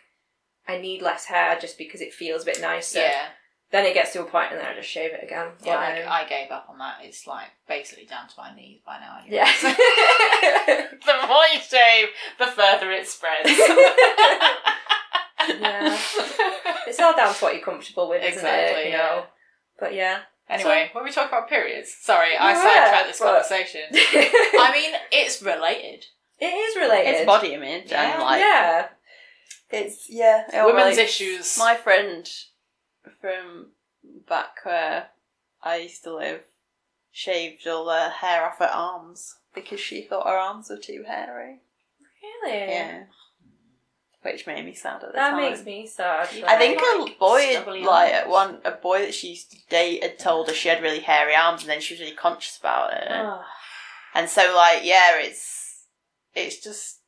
[0.66, 2.98] I need less hair just because it feels a bit nicer.
[3.00, 3.26] yeah.
[3.74, 5.48] Then it gets to a point and then I just shave it again.
[5.64, 6.98] Yeah, But, I, I gave up on that.
[7.02, 9.18] It's like basically down to my knees by now.
[9.20, 9.34] Anyway.
[9.34, 9.50] yeah.
[11.04, 12.06] the more you shave,
[12.38, 13.50] the further it spreads.
[15.60, 15.98] Yeah.
[16.86, 18.86] it's all down to what you're comfortable with, isn't Exactly, it?
[18.86, 18.96] You yeah.
[18.98, 19.24] know.
[19.80, 20.18] But yeah.
[20.48, 23.82] Anyway, when we talk about periods, sorry, I sidetracked this but- conversation.
[23.92, 26.04] I mean, it's related.
[26.38, 27.10] It is related.
[27.16, 28.12] It's body image Yeah.
[28.14, 28.86] and like yeah.
[29.70, 30.44] it's yeah.
[30.52, 30.98] it Women's relates.
[30.98, 31.58] issues.
[31.58, 32.26] My friend
[33.20, 33.70] from
[34.28, 35.08] back where
[35.62, 36.42] I used to live
[37.10, 41.60] shaved all the hair off her arms because she thought her arms were too hairy.
[42.42, 42.58] Really?
[42.68, 43.04] Yeah.
[44.22, 45.40] Which made me sad at the That time.
[45.40, 46.28] That makes me sad.
[46.46, 50.02] I think Like, a boy, like at one, a boy that she used to date
[50.02, 52.94] had told her she had really hairy arms, and then she was really conscious about
[52.94, 53.06] it.
[53.10, 53.44] Oh,
[54.14, 55.84] And so, like, yeah, it's
[56.34, 57.00] it's just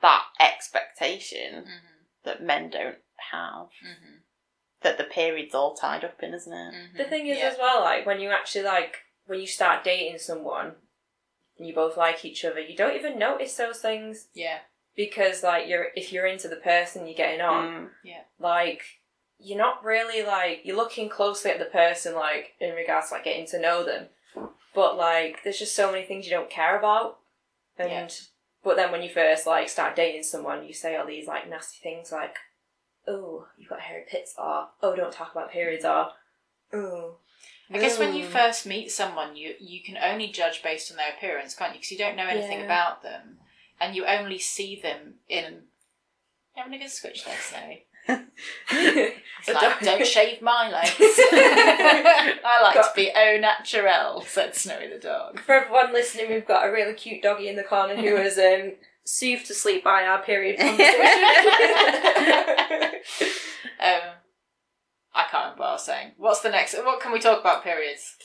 [0.00, 2.98] that expectation Mhm, that men don't
[3.30, 3.68] have.
[3.84, 4.22] mhm.
[4.84, 6.96] That the period's all tied up in, isn't it?
[6.96, 7.46] The thing is Yeah.
[7.48, 10.76] as well, like when you actually like when you start dating someone
[11.58, 14.60] and you both like each other, you don't even notice those things Yeah.
[14.94, 18.24] because like you're if you're into the person you're getting on, Mm.
[18.38, 18.82] like
[19.38, 23.24] you're not really like you're looking closely at the person like in regards to like
[23.24, 24.08] getting to know them.
[24.74, 27.18] But like there's just so many things you don't care about.
[27.78, 28.08] And Yeah.
[28.62, 31.78] but then when you first like start dating someone you say all these like nasty
[31.82, 32.36] things like,
[33.06, 36.08] Oh, you've got hairy pits or oh don't talk about periods or
[36.72, 37.16] oh
[37.72, 41.10] I guess when you first meet someone, you you can only judge based on their
[41.16, 41.78] appearance, can't you?
[41.78, 42.64] Because you don't know anything Yeah.
[42.66, 43.38] about them,
[43.80, 45.62] and you only see them in.
[46.54, 47.86] Having a good switch there, Snowy.
[48.06, 50.94] It's like, don't- don't shave my legs.
[50.98, 55.40] I like Got- to be au naturel, said Snowy the dog.
[55.40, 58.72] For everyone listening, we've got a really cute doggy in the corner who is um,
[59.04, 61.00] soothed to sleep by our period conversation.
[63.80, 64.00] Um,
[65.14, 66.12] I can't remember what I was saying.
[66.16, 66.74] What's the next?
[66.74, 68.16] What can we talk about periods?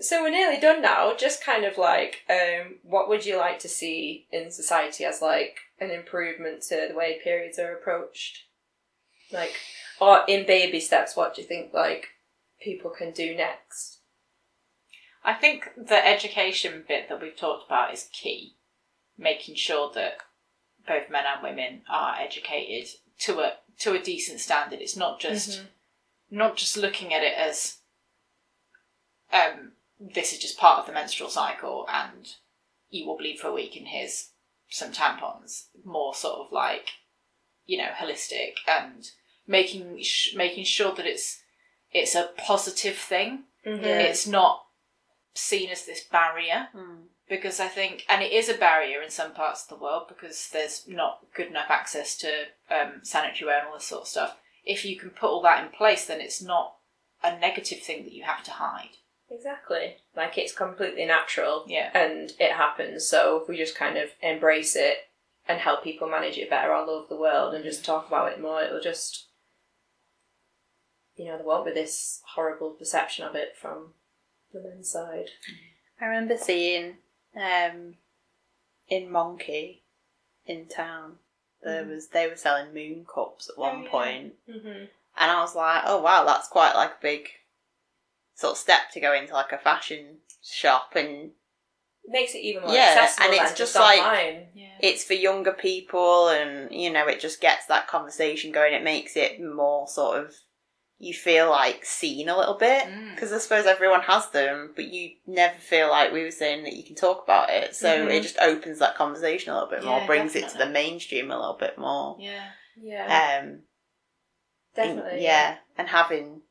[0.00, 1.14] so we're nearly done now.
[1.16, 5.58] Just kind of like, um, what would you like to see in society as like
[5.80, 8.44] an improvement to the way periods are approached?
[9.32, 9.54] Like,
[10.00, 12.08] or in baby steps, what do you think like
[12.60, 14.00] people can do next?
[15.24, 18.56] I think the education bit that we've talked about is key.
[19.16, 20.18] Making sure that
[20.86, 22.88] both men and women are educated
[23.20, 24.80] to a to a decent standard.
[24.80, 25.62] It's not just
[26.30, 27.78] not just looking at it as
[29.32, 32.34] um, this is just part of the menstrual cycle and
[32.90, 34.30] you will bleed for a week and here's
[34.68, 35.64] some tampons.
[35.84, 36.88] More sort of like
[37.66, 39.08] you know holistic and
[39.46, 41.40] making sh- making sure that it's
[41.92, 43.44] it's a positive thing.
[43.64, 43.82] Mhm.
[43.84, 44.66] It's not
[45.34, 47.06] seen as this barrier Mm.
[47.28, 50.50] Because I think, and it is a barrier in some parts of the world because
[50.52, 52.28] there's not good enough access to
[52.70, 54.36] um, sanitary ware and all this sort of stuff.
[54.64, 56.76] If you can put all that in place, then it's not
[57.22, 58.96] a negative thing that you have to hide.
[59.30, 59.96] Exactly.
[60.14, 61.64] Like it's completely natural.
[61.66, 61.90] Yeah.
[61.94, 63.06] and it happens.
[63.06, 64.98] So if we just kind of embrace it
[65.48, 68.40] and help people manage it better all over the world and just talk about it
[68.40, 69.28] more, it'll just,
[71.16, 73.94] you know, there won't be this horrible perception of it from
[74.52, 75.30] the men's side.
[76.00, 76.96] I remember seeing
[77.36, 77.94] um,
[78.88, 79.80] in Monki
[80.46, 81.18] in town
[81.62, 81.88] there Mhm.
[81.94, 84.28] was they were selling moon cups at one Oh, yeah.
[84.48, 84.68] Mm-hmm.
[85.16, 87.30] and I was like, oh wow, that's quite like a big
[88.34, 91.32] sort of step to go into like a fashion shop, and
[92.06, 94.76] Makes it even more Yeah, accessible and than it's just, just like- Yeah.
[94.78, 98.74] it's for younger people, and you know it just gets that conversation going.
[98.74, 100.36] It makes it more sort of
[101.04, 103.14] you feel like seen a little bit Mm.
[103.14, 106.72] because I suppose everyone has them, but you never feel like we were saying that
[106.74, 107.76] you can talk about it.
[107.76, 108.10] So Mhm.
[108.12, 111.30] it just opens that conversation a little bit more, Yeah, brings it to the mainstream
[111.30, 112.16] a little bit more.
[112.18, 112.50] Yeah.
[112.76, 113.62] Yeah, Um, and-
[114.74, 115.22] definitely.
[115.22, 116.42] yeah, and having,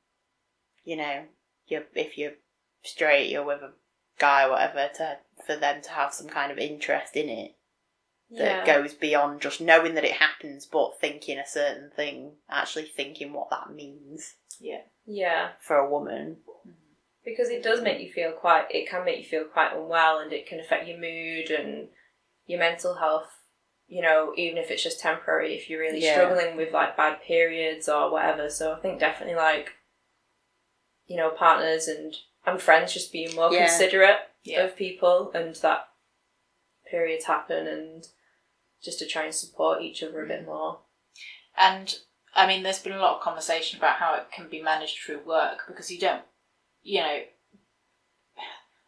[0.84, 1.28] you know,
[1.66, 2.36] you if you're
[2.84, 3.74] straight, you're with a
[4.20, 7.56] guy, or whatever, to for them to have some kind of interest in it
[8.30, 8.76] that yeah.
[8.82, 13.50] goes beyond just knowing that it happens, but thinking a certain thing, actually thinking what
[13.50, 14.82] that means Yeah.
[15.06, 15.50] yeah.
[15.60, 16.38] for a woman.
[17.26, 20.34] because it does make you feel quite it can make you feel quite unwell and
[20.34, 21.88] it can affect your mood and
[22.46, 23.30] your mental health
[23.88, 26.14] you know even if it's just temporary if you're really Yeah.
[26.16, 29.72] struggling with like bad periods or whatever so i think definitely like
[31.08, 32.14] you know partners and
[32.46, 33.68] and friends just being more Yeah.
[33.68, 34.64] considerate Yeah.
[34.64, 35.88] of people and that
[36.90, 38.06] periods happen and
[38.84, 40.48] just to try and support each other a bit mm.
[40.48, 40.80] more
[41.58, 42.00] And
[42.36, 45.22] I mean, there's been a lot of conversation about how it can be managed through
[45.26, 46.24] work because you don't,
[46.82, 47.20] you know,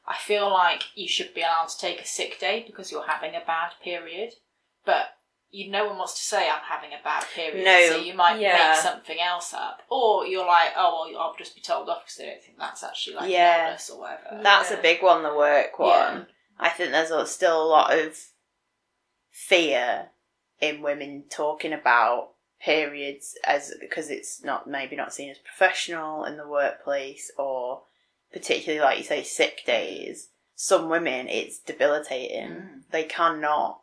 [0.08, 3.36] I feel like you should be allowed to take a sick day because you're having
[3.36, 4.34] a bad period,
[4.86, 5.18] but
[5.50, 7.88] you no one wants to say I'm having a bad period, No.
[7.90, 8.72] so you might Yeah.
[8.72, 12.18] make something else up, or you're like, oh well, I'll just be told off because
[12.18, 13.68] they don't think that's actually like Yeah.
[13.68, 14.40] illness or whatever.
[14.44, 14.78] That's Yeah.
[14.78, 16.18] a big one, the work one.
[16.18, 16.24] Yeah.
[16.60, 18.20] I think there's still a lot of
[19.32, 20.12] fear
[20.62, 22.35] in women talking about
[22.66, 27.84] periods as because it's not maybe not seen as professional in the workplace or
[28.34, 32.50] particularly like you say sick days some women it's debilitating.
[32.50, 32.82] Mm.
[32.92, 33.82] they cannot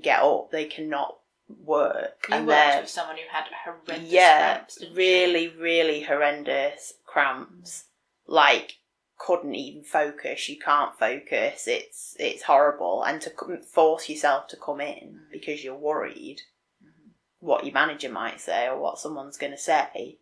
[0.00, 0.50] get up.
[0.50, 1.18] They cannot
[1.64, 2.26] work.
[2.28, 4.88] You and worked with someone who had horrendous yeah cramps, you?
[4.94, 7.84] really really horrendous cramps.
[8.26, 8.78] Like
[9.18, 10.48] couldn't even focus.
[10.48, 11.68] You can't focus.
[11.68, 13.04] It's it's horrible.
[13.04, 13.30] And to
[13.70, 16.40] force yourself to come in because you're worried
[17.42, 20.18] what your manager might say or what someone's going to say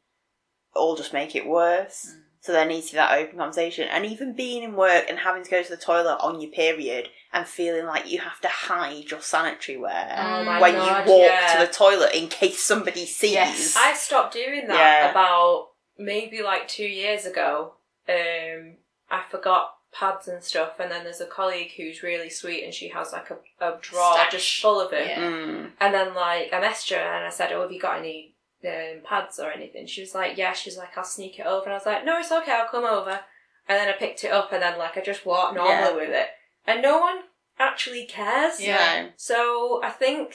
[0.74, 2.22] all just make it worse Mm.
[2.42, 3.86] So there needs to be that open conversation.
[3.90, 7.10] And even being in work and having to go to the toilet on your period
[7.34, 11.30] and feeling like you have to hide your sanitary wear Oh when god, you walk
[11.30, 11.52] yeah.
[11.60, 13.32] to the toilet in case somebody sees.
[13.32, 13.76] Yes.
[13.78, 15.10] I stopped doing that Yeah.
[15.10, 15.68] about
[15.98, 17.74] maybe like two years ago.
[18.08, 18.76] Um,
[19.10, 22.88] I forgot pads and stuff, and then there's a colleague who's really sweet, and she
[22.88, 24.32] has like a, a drawer Stash.
[24.32, 25.08] just full of it.
[25.08, 25.18] Yeah.
[25.20, 25.70] Mm.
[25.80, 28.34] And then like I messaged her and I said, "Oh, have you got any
[28.64, 31.72] um, pads or anything?" She was like, "Yeah." She's like, "I'll sneak it over," and
[31.72, 32.52] I was like, "No, it's okay.
[32.52, 33.20] I'll come over."
[33.68, 35.94] And then I picked it up, and then like I just walked normally Yeah.
[35.94, 36.28] with it,
[36.66, 37.18] and no one
[37.58, 38.60] actually cares.
[38.60, 39.08] Yeah.
[39.16, 40.34] So I think,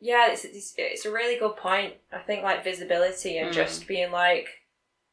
[0.00, 1.94] yeah, it's, it's it's a really good point.
[2.12, 3.54] I think like visibility and Mm.
[3.54, 4.48] just being like,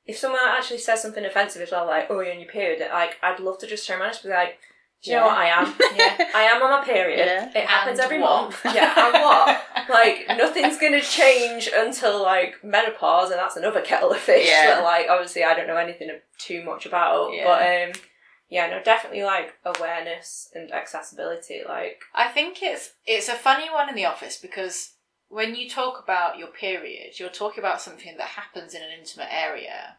[0.10, 3.18] if someone actually says something offensive as well, like, "Oh, you're on your period," like
[3.22, 4.58] I'd love to just turn around and be like.
[5.02, 5.66] Do you know what I am?
[5.96, 7.26] Yeah, I am on my period.
[7.26, 7.50] Yeah.
[7.62, 8.42] It happens And every what?
[8.42, 8.60] month.
[8.66, 9.64] Yeah, and what?
[9.90, 14.50] like nothing's gonna change until like menopause, and that's another kettle of fish.
[14.50, 14.66] Yeah.
[14.76, 17.46] That like obviously I don't know anything too much about, Yeah.
[17.46, 18.04] but um,
[18.50, 21.62] yeah, no, definitely like awareness and accessibility.
[21.66, 24.96] Like I think it's it's a funny one in the office because
[25.30, 29.30] when you talk about your period, you're talking about something that happens in an intimate
[29.32, 29.98] area,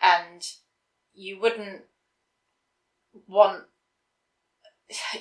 [0.00, 0.46] and
[1.14, 1.82] you wouldn't
[3.26, 3.64] want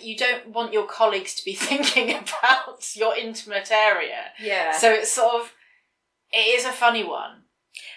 [0.02, 4.32] you don't want your colleagues to be thinking about your intimate area.
[4.40, 5.54] yeah, So it's sort of
[6.32, 7.44] it is a funny one.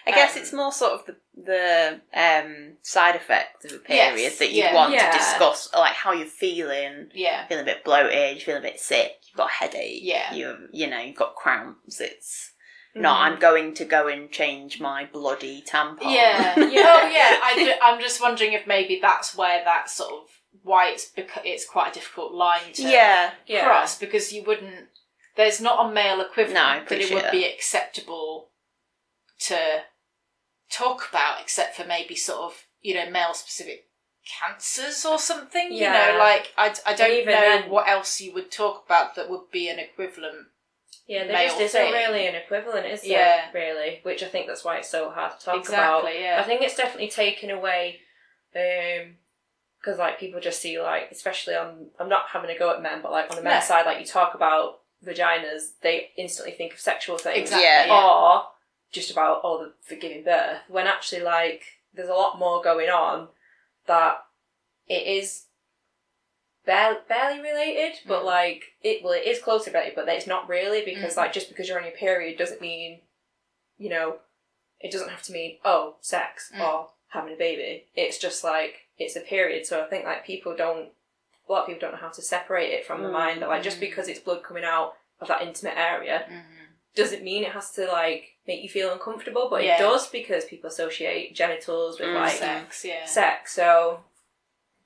[0.06, 4.18] I guess Um, it's more sort of the the um, side effects of a period
[4.18, 4.74] Yes, that you yeah.
[4.74, 5.10] want Yeah.
[5.10, 7.10] to discuss, like how you're feeling.
[7.14, 7.46] Yeah.
[7.46, 10.34] Feeling a bit bloated, you feel a bit sick, you've got a headache, Yeah.
[10.34, 12.00] you you know, you've got cramps.
[12.00, 12.52] It's
[12.94, 13.20] not.
[13.22, 15.98] I'm going to go and change my bloody tampon.
[16.12, 16.54] Yeah.
[16.58, 17.00] Yeah.
[17.02, 17.38] Oh yeah.
[17.42, 20.28] I ju- I'm just wondering if maybe that's where that sort of
[20.62, 24.88] why it's beca- it's quite a difficult line to yeah, yeah, cross because you wouldn't.
[25.36, 27.32] There's not a male equivalent No, I that it appreciate would that.
[27.32, 28.50] be acceptable
[29.46, 29.56] to
[30.70, 33.86] talk about, except for maybe sort of you know male specific
[34.40, 35.72] cancers or something.
[35.72, 39.14] You know, like I, I don't even know then- what else you would talk about
[39.16, 40.48] that would be an equivalent.
[41.06, 41.26] yeah.
[41.26, 41.92] There just isn't thing.
[41.92, 43.10] really an equivalent, is there?
[43.10, 43.50] Yeah.
[43.52, 46.04] Really, which I think that's why it's so hard to talk about.
[46.14, 46.38] Yeah.
[46.40, 48.00] I think it's definitely taken away,
[48.54, 49.16] um,
[49.80, 53.00] because like people just see like, especially on, I'm not having a go at men,
[53.02, 53.68] but like on the men's No.
[53.74, 57.64] side, like you talk about vaginas, they instantly think of sexual things, Exactly.
[57.64, 57.86] Yeah.
[57.86, 58.06] Yeah.
[58.06, 58.42] or
[58.92, 60.58] just about oh the for giving birth.
[60.68, 61.62] When actually like
[61.94, 63.28] there's a lot more going on
[63.86, 64.24] that
[64.86, 65.44] it is
[66.66, 68.26] barely, barely related, but Mm.
[68.26, 71.18] like it well it is closely related, but it's not really because Mm.
[71.18, 73.02] like just because you're on your period doesn't mean,
[73.78, 74.20] you know,
[74.80, 76.60] it doesn't have to mean oh sex Mm.
[76.60, 77.86] or having a baby.
[77.94, 79.66] It's just like it's a period.
[79.66, 80.92] So I think like people don't
[81.48, 83.12] a lot of people don't know how to separate it from the Mm.
[83.12, 83.80] mind that like just Mm.
[83.88, 86.59] because it's blood coming out of that intimate area Mhm.
[86.94, 89.76] Doesn't mean it has to like make you feel uncomfortable, but Yeah.
[89.76, 92.14] it does because people associate genitals with Mm.
[92.14, 92.84] like sex.
[92.84, 93.04] Yeah.
[93.04, 93.52] sex.
[93.54, 94.02] So,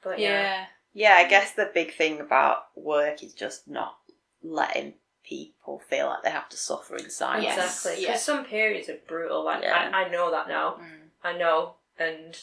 [0.03, 0.67] but yeah, yeah.
[0.93, 1.15] yeah.
[1.15, 3.97] I guess the big thing about work is just not
[4.43, 4.95] letting
[5.25, 7.45] people feel like they have to suffer in silence.
[7.45, 7.57] Yes.
[7.57, 8.03] exactly.
[8.03, 8.17] Because yeah.
[8.21, 9.43] some periods are brutal.
[9.45, 9.91] Like Yeah.
[9.95, 10.73] I, I know that now.
[10.81, 11.09] Mm.
[11.23, 12.39] I know, and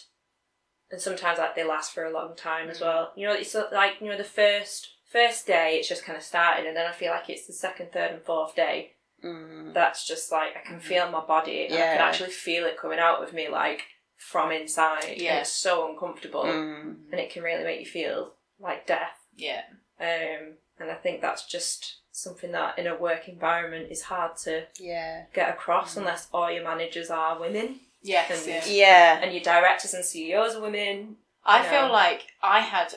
[0.89, 2.86] and sometimes like they last for a long time as Mm.
[2.86, 3.12] well.
[3.16, 6.66] You know, it's like you know the first first day it's just kind of started,
[6.66, 8.93] and then I feel like it's the second, third, and fourth day
[9.24, 9.74] Mm.
[9.74, 10.84] that's just like I can Mhm.
[10.84, 13.84] feel my body and I can actually feel it coming out of me like
[14.18, 15.16] from inside.
[15.18, 15.32] Yeah.
[15.34, 17.10] And it's so uncomfortable Mm.
[17.12, 19.18] and it can really make you feel like death.
[19.36, 19.64] Yeah.
[20.00, 24.68] Um, and I think that's just something that in a work environment is hard to
[24.80, 25.26] Yeah.
[25.34, 25.98] get across Mhm.
[26.00, 28.48] unless all your managers are women Yes.
[28.48, 28.66] And- Yeah.
[28.66, 29.20] Yeah.
[29.22, 31.18] and your directors and CEOs are women.
[31.46, 32.94] I you feel like I had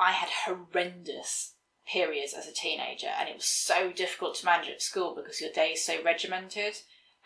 [0.00, 1.54] I had horrendous
[1.90, 5.50] periods as a teenager and it was so difficult to manage at school because your
[5.52, 6.74] day is so regimented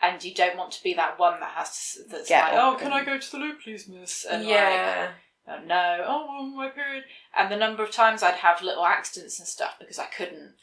[0.01, 2.77] and you don't want to be that one that has to, that's Get like, oh,
[2.77, 4.25] can I go to the loo, please, miss?
[4.25, 5.11] And like, yeah.
[5.47, 7.05] oh, no, oh, well, my period.
[7.37, 10.55] And the number of times I'd have little accidents and stuff because I couldn't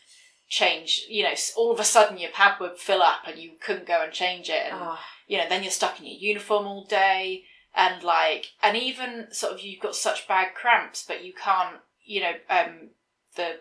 [0.48, 3.86] change, you know, all of a sudden your pad would fill up and you couldn't
[3.86, 4.66] go and change it.
[4.70, 7.44] And, Oh, you know, then you're stuck in your uniform all day,
[7.74, 12.20] and like, and even sort of you've got such bad cramps, but you can't, you
[12.20, 12.90] know, um,
[13.36, 13.60] the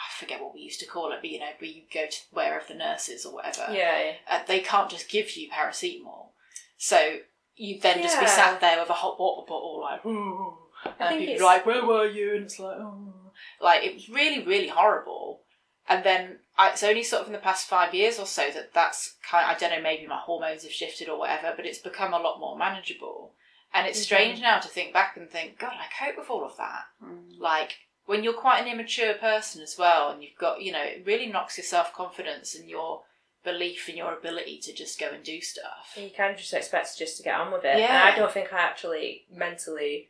[0.00, 2.16] I forget what we used to call it, but you know, where you go to
[2.32, 4.12] wherever the nurses or whatever, yeah.
[4.30, 6.28] uh, they can't just give you paracetamol,
[6.76, 7.18] so
[7.56, 10.56] you then just be sat there with a hot water bottle, like, ooh,
[10.98, 12.34] and people it's- like, where were you?
[12.36, 13.12] And it's like, oh,
[13.60, 15.42] like it was really, really horrible.
[15.88, 18.72] And then I, it's only sort of in the past five years or so that
[18.72, 19.44] that's kind.
[19.44, 22.38] I don't know, maybe my hormones have shifted or whatever, but it's become a lot
[22.38, 23.34] more manageable.
[23.74, 24.04] And it's Mhm.
[24.04, 26.84] strange now to think back and think, God, I cope with all of that.
[27.04, 27.38] Mm.
[27.38, 27.74] Like
[28.10, 31.26] when you're quite an immature person as well, and you've got, you know, it really
[31.26, 33.02] knocks your self confidence and your
[33.44, 35.94] belief in your ability to just go and do stuff.
[35.96, 37.70] You kind of just expect to just to get on with it.
[37.70, 38.10] And Yeah.
[38.12, 40.08] I don't think I actually mentally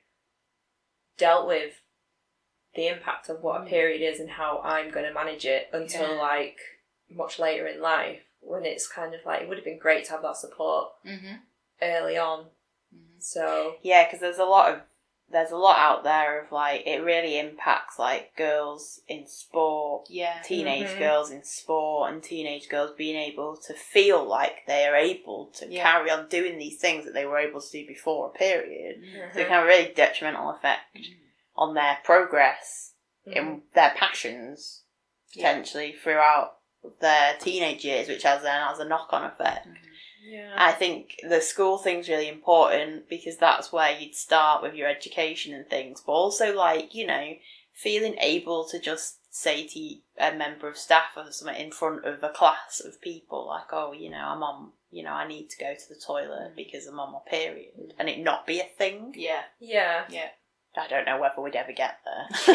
[1.19, 1.83] dealt with
[2.75, 3.69] the impact of what a Mm.
[3.69, 6.23] period is and how I'm going to manage it until Yeah.
[6.23, 6.59] like
[7.11, 10.13] much later in life when it's kind of like it would have been great to
[10.13, 11.35] have that support Mm-hmm.
[11.83, 12.51] early on.
[13.19, 14.81] So Yeah, because there's a lot of
[15.31, 20.41] there's a lot out there of like it really impacts like girls in sport, Yeah.
[20.43, 20.99] teenage Mhm.
[20.99, 25.67] girls in sport, and teenage girls being able to feel like they are able to
[25.69, 25.83] Yeah.
[25.83, 29.03] carry on doing these things that they were able to do before a period.
[29.03, 29.33] Mm-hmm.
[29.33, 30.99] So it can have a really detrimental effect
[31.55, 34.83] on their progress in their passions
[35.33, 35.51] Yeah.
[35.53, 36.57] potentially throughout
[37.01, 39.69] their teenage years, which has then has a knock on effect.
[40.25, 40.55] Yeah.
[40.57, 45.55] I think the school thing's really important because that's where you'd start with your education
[45.55, 47.35] and things, but also like, you know,
[47.73, 52.23] feeling able to just say to a member of staff or something in front of
[52.23, 55.59] a class of people, like, oh, you know, I'm on, you know, I need to
[55.59, 56.57] go to the toilet mm.
[56.57, 59.15] because I'm on my period, and it not be a thing.
[59.17, 59.43] Yeah.
[59.61, 60.05] yeah.
[60.09, 60.29] Yeah.
[60.77, 62.55] I don't know whether we'd ever get there.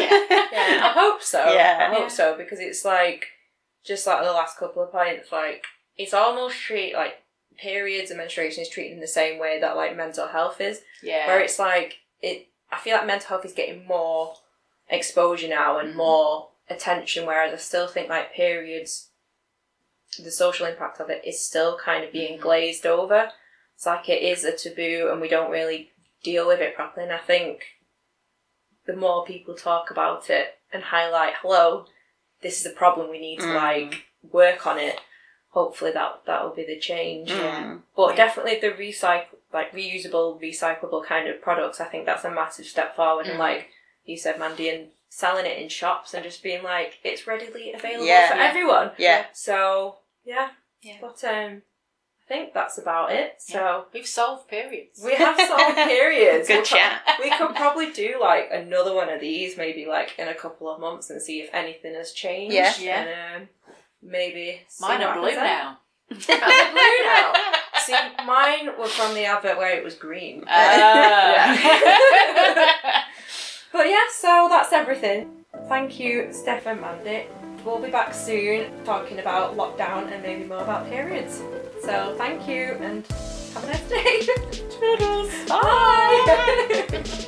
[0.52, 1.44] Yeah, I hope so.
[1.52, 1.88] Yeah.
[1.90, 2.08] I hope Yeah.
[2.08, 3.26] so because it's like
[3.84, 5.64] just like the last couple of points, like
[5.96, 7.22] it's almost treat like
[7.56, 11.26] periods and menstruation is treated in the same way that like mental health is, Yeah.
[11.26, 12.48] where it's like it.
[12.70, 14.36] I feel like mental health is getting more
[14.88, 15.96] exposure now and Mhm.
[15.96, 19.10] more attention, whereas I still think like periods,
[20.18, 22.42] the social impact of it is still kind of being Mhm.
[22.42, 23.32] glazed over.
[23.74, 25.92] It's like it is a taboo and we don't really
[26.22, 27.04] deal with it properly.
[27.04, 27.64] And I think
[28.86, 31.86] the more people talk about it and highlight, hello,
[32.40, 33.54] this is a problem, we need to Mm.
[33.54, 35.00] like work on it.
[35.56, 37.30] Hopefully that that will be the change.
[37.30, 37.80] Mm.
[37.96, 38.16] But Yeah.
[38.26, 41.80] definitely the recycle, like reusable, recyclable kind of products.
[41.80, 43.26] I think that's a massive step forward.
[43.26, 43.46] And Mhm.
[43.48, 43.70] like
[44.04, 48.04] you said, Mandy, and selling it in shops and just being like it's readily available
[48.04, 48.28] Yeah.
[48.30, 48.48] for Yeah.
[48.50, 48.90] everyone.
[48.98, 49.24] Yeah.
[49.32, 50.50] So yeah,
[50.82, 50.98] Yeah.
[51.00, 51.62] But um,
[52.22, 53.36] I think that's about it.
[53.38, 55.00] So We've solved periods.
[55.02, 56.48] we have solved periods.
[56.48, 57.18] Good We'll pro- chat.
[57.22, 60.78] we could probably do like another one of these, maybe like in a couple of
[60.80, 62.54] months, and see if anything has changed.
[62.54, 62.74] Yeah.
[62.78, 63.00] Yeah.
[63.04, 63.48] And um,
[64.02, 65.46] maybe see Mine what are blue happens then.
[65.46, 65.78] now.
[66.46, 67.32] Are blue now?
[67.78, 70.44] See, mine were from the advert where it was green.
[70.48, 71.56] Ah.
[73.72, 75.44] But yeah, so that's everything.
[75.68, 77.26] Thank you, Steph and Mandy.
[77.64, 81.42] We'll be back soon talking about lockdown and maybe more about periods.
[81.82, 83.04] So thank you and
[83.54, 84.20] have a nice day.
[84.70, 85.30] Toodles.
[85.48, 87.26] Bye.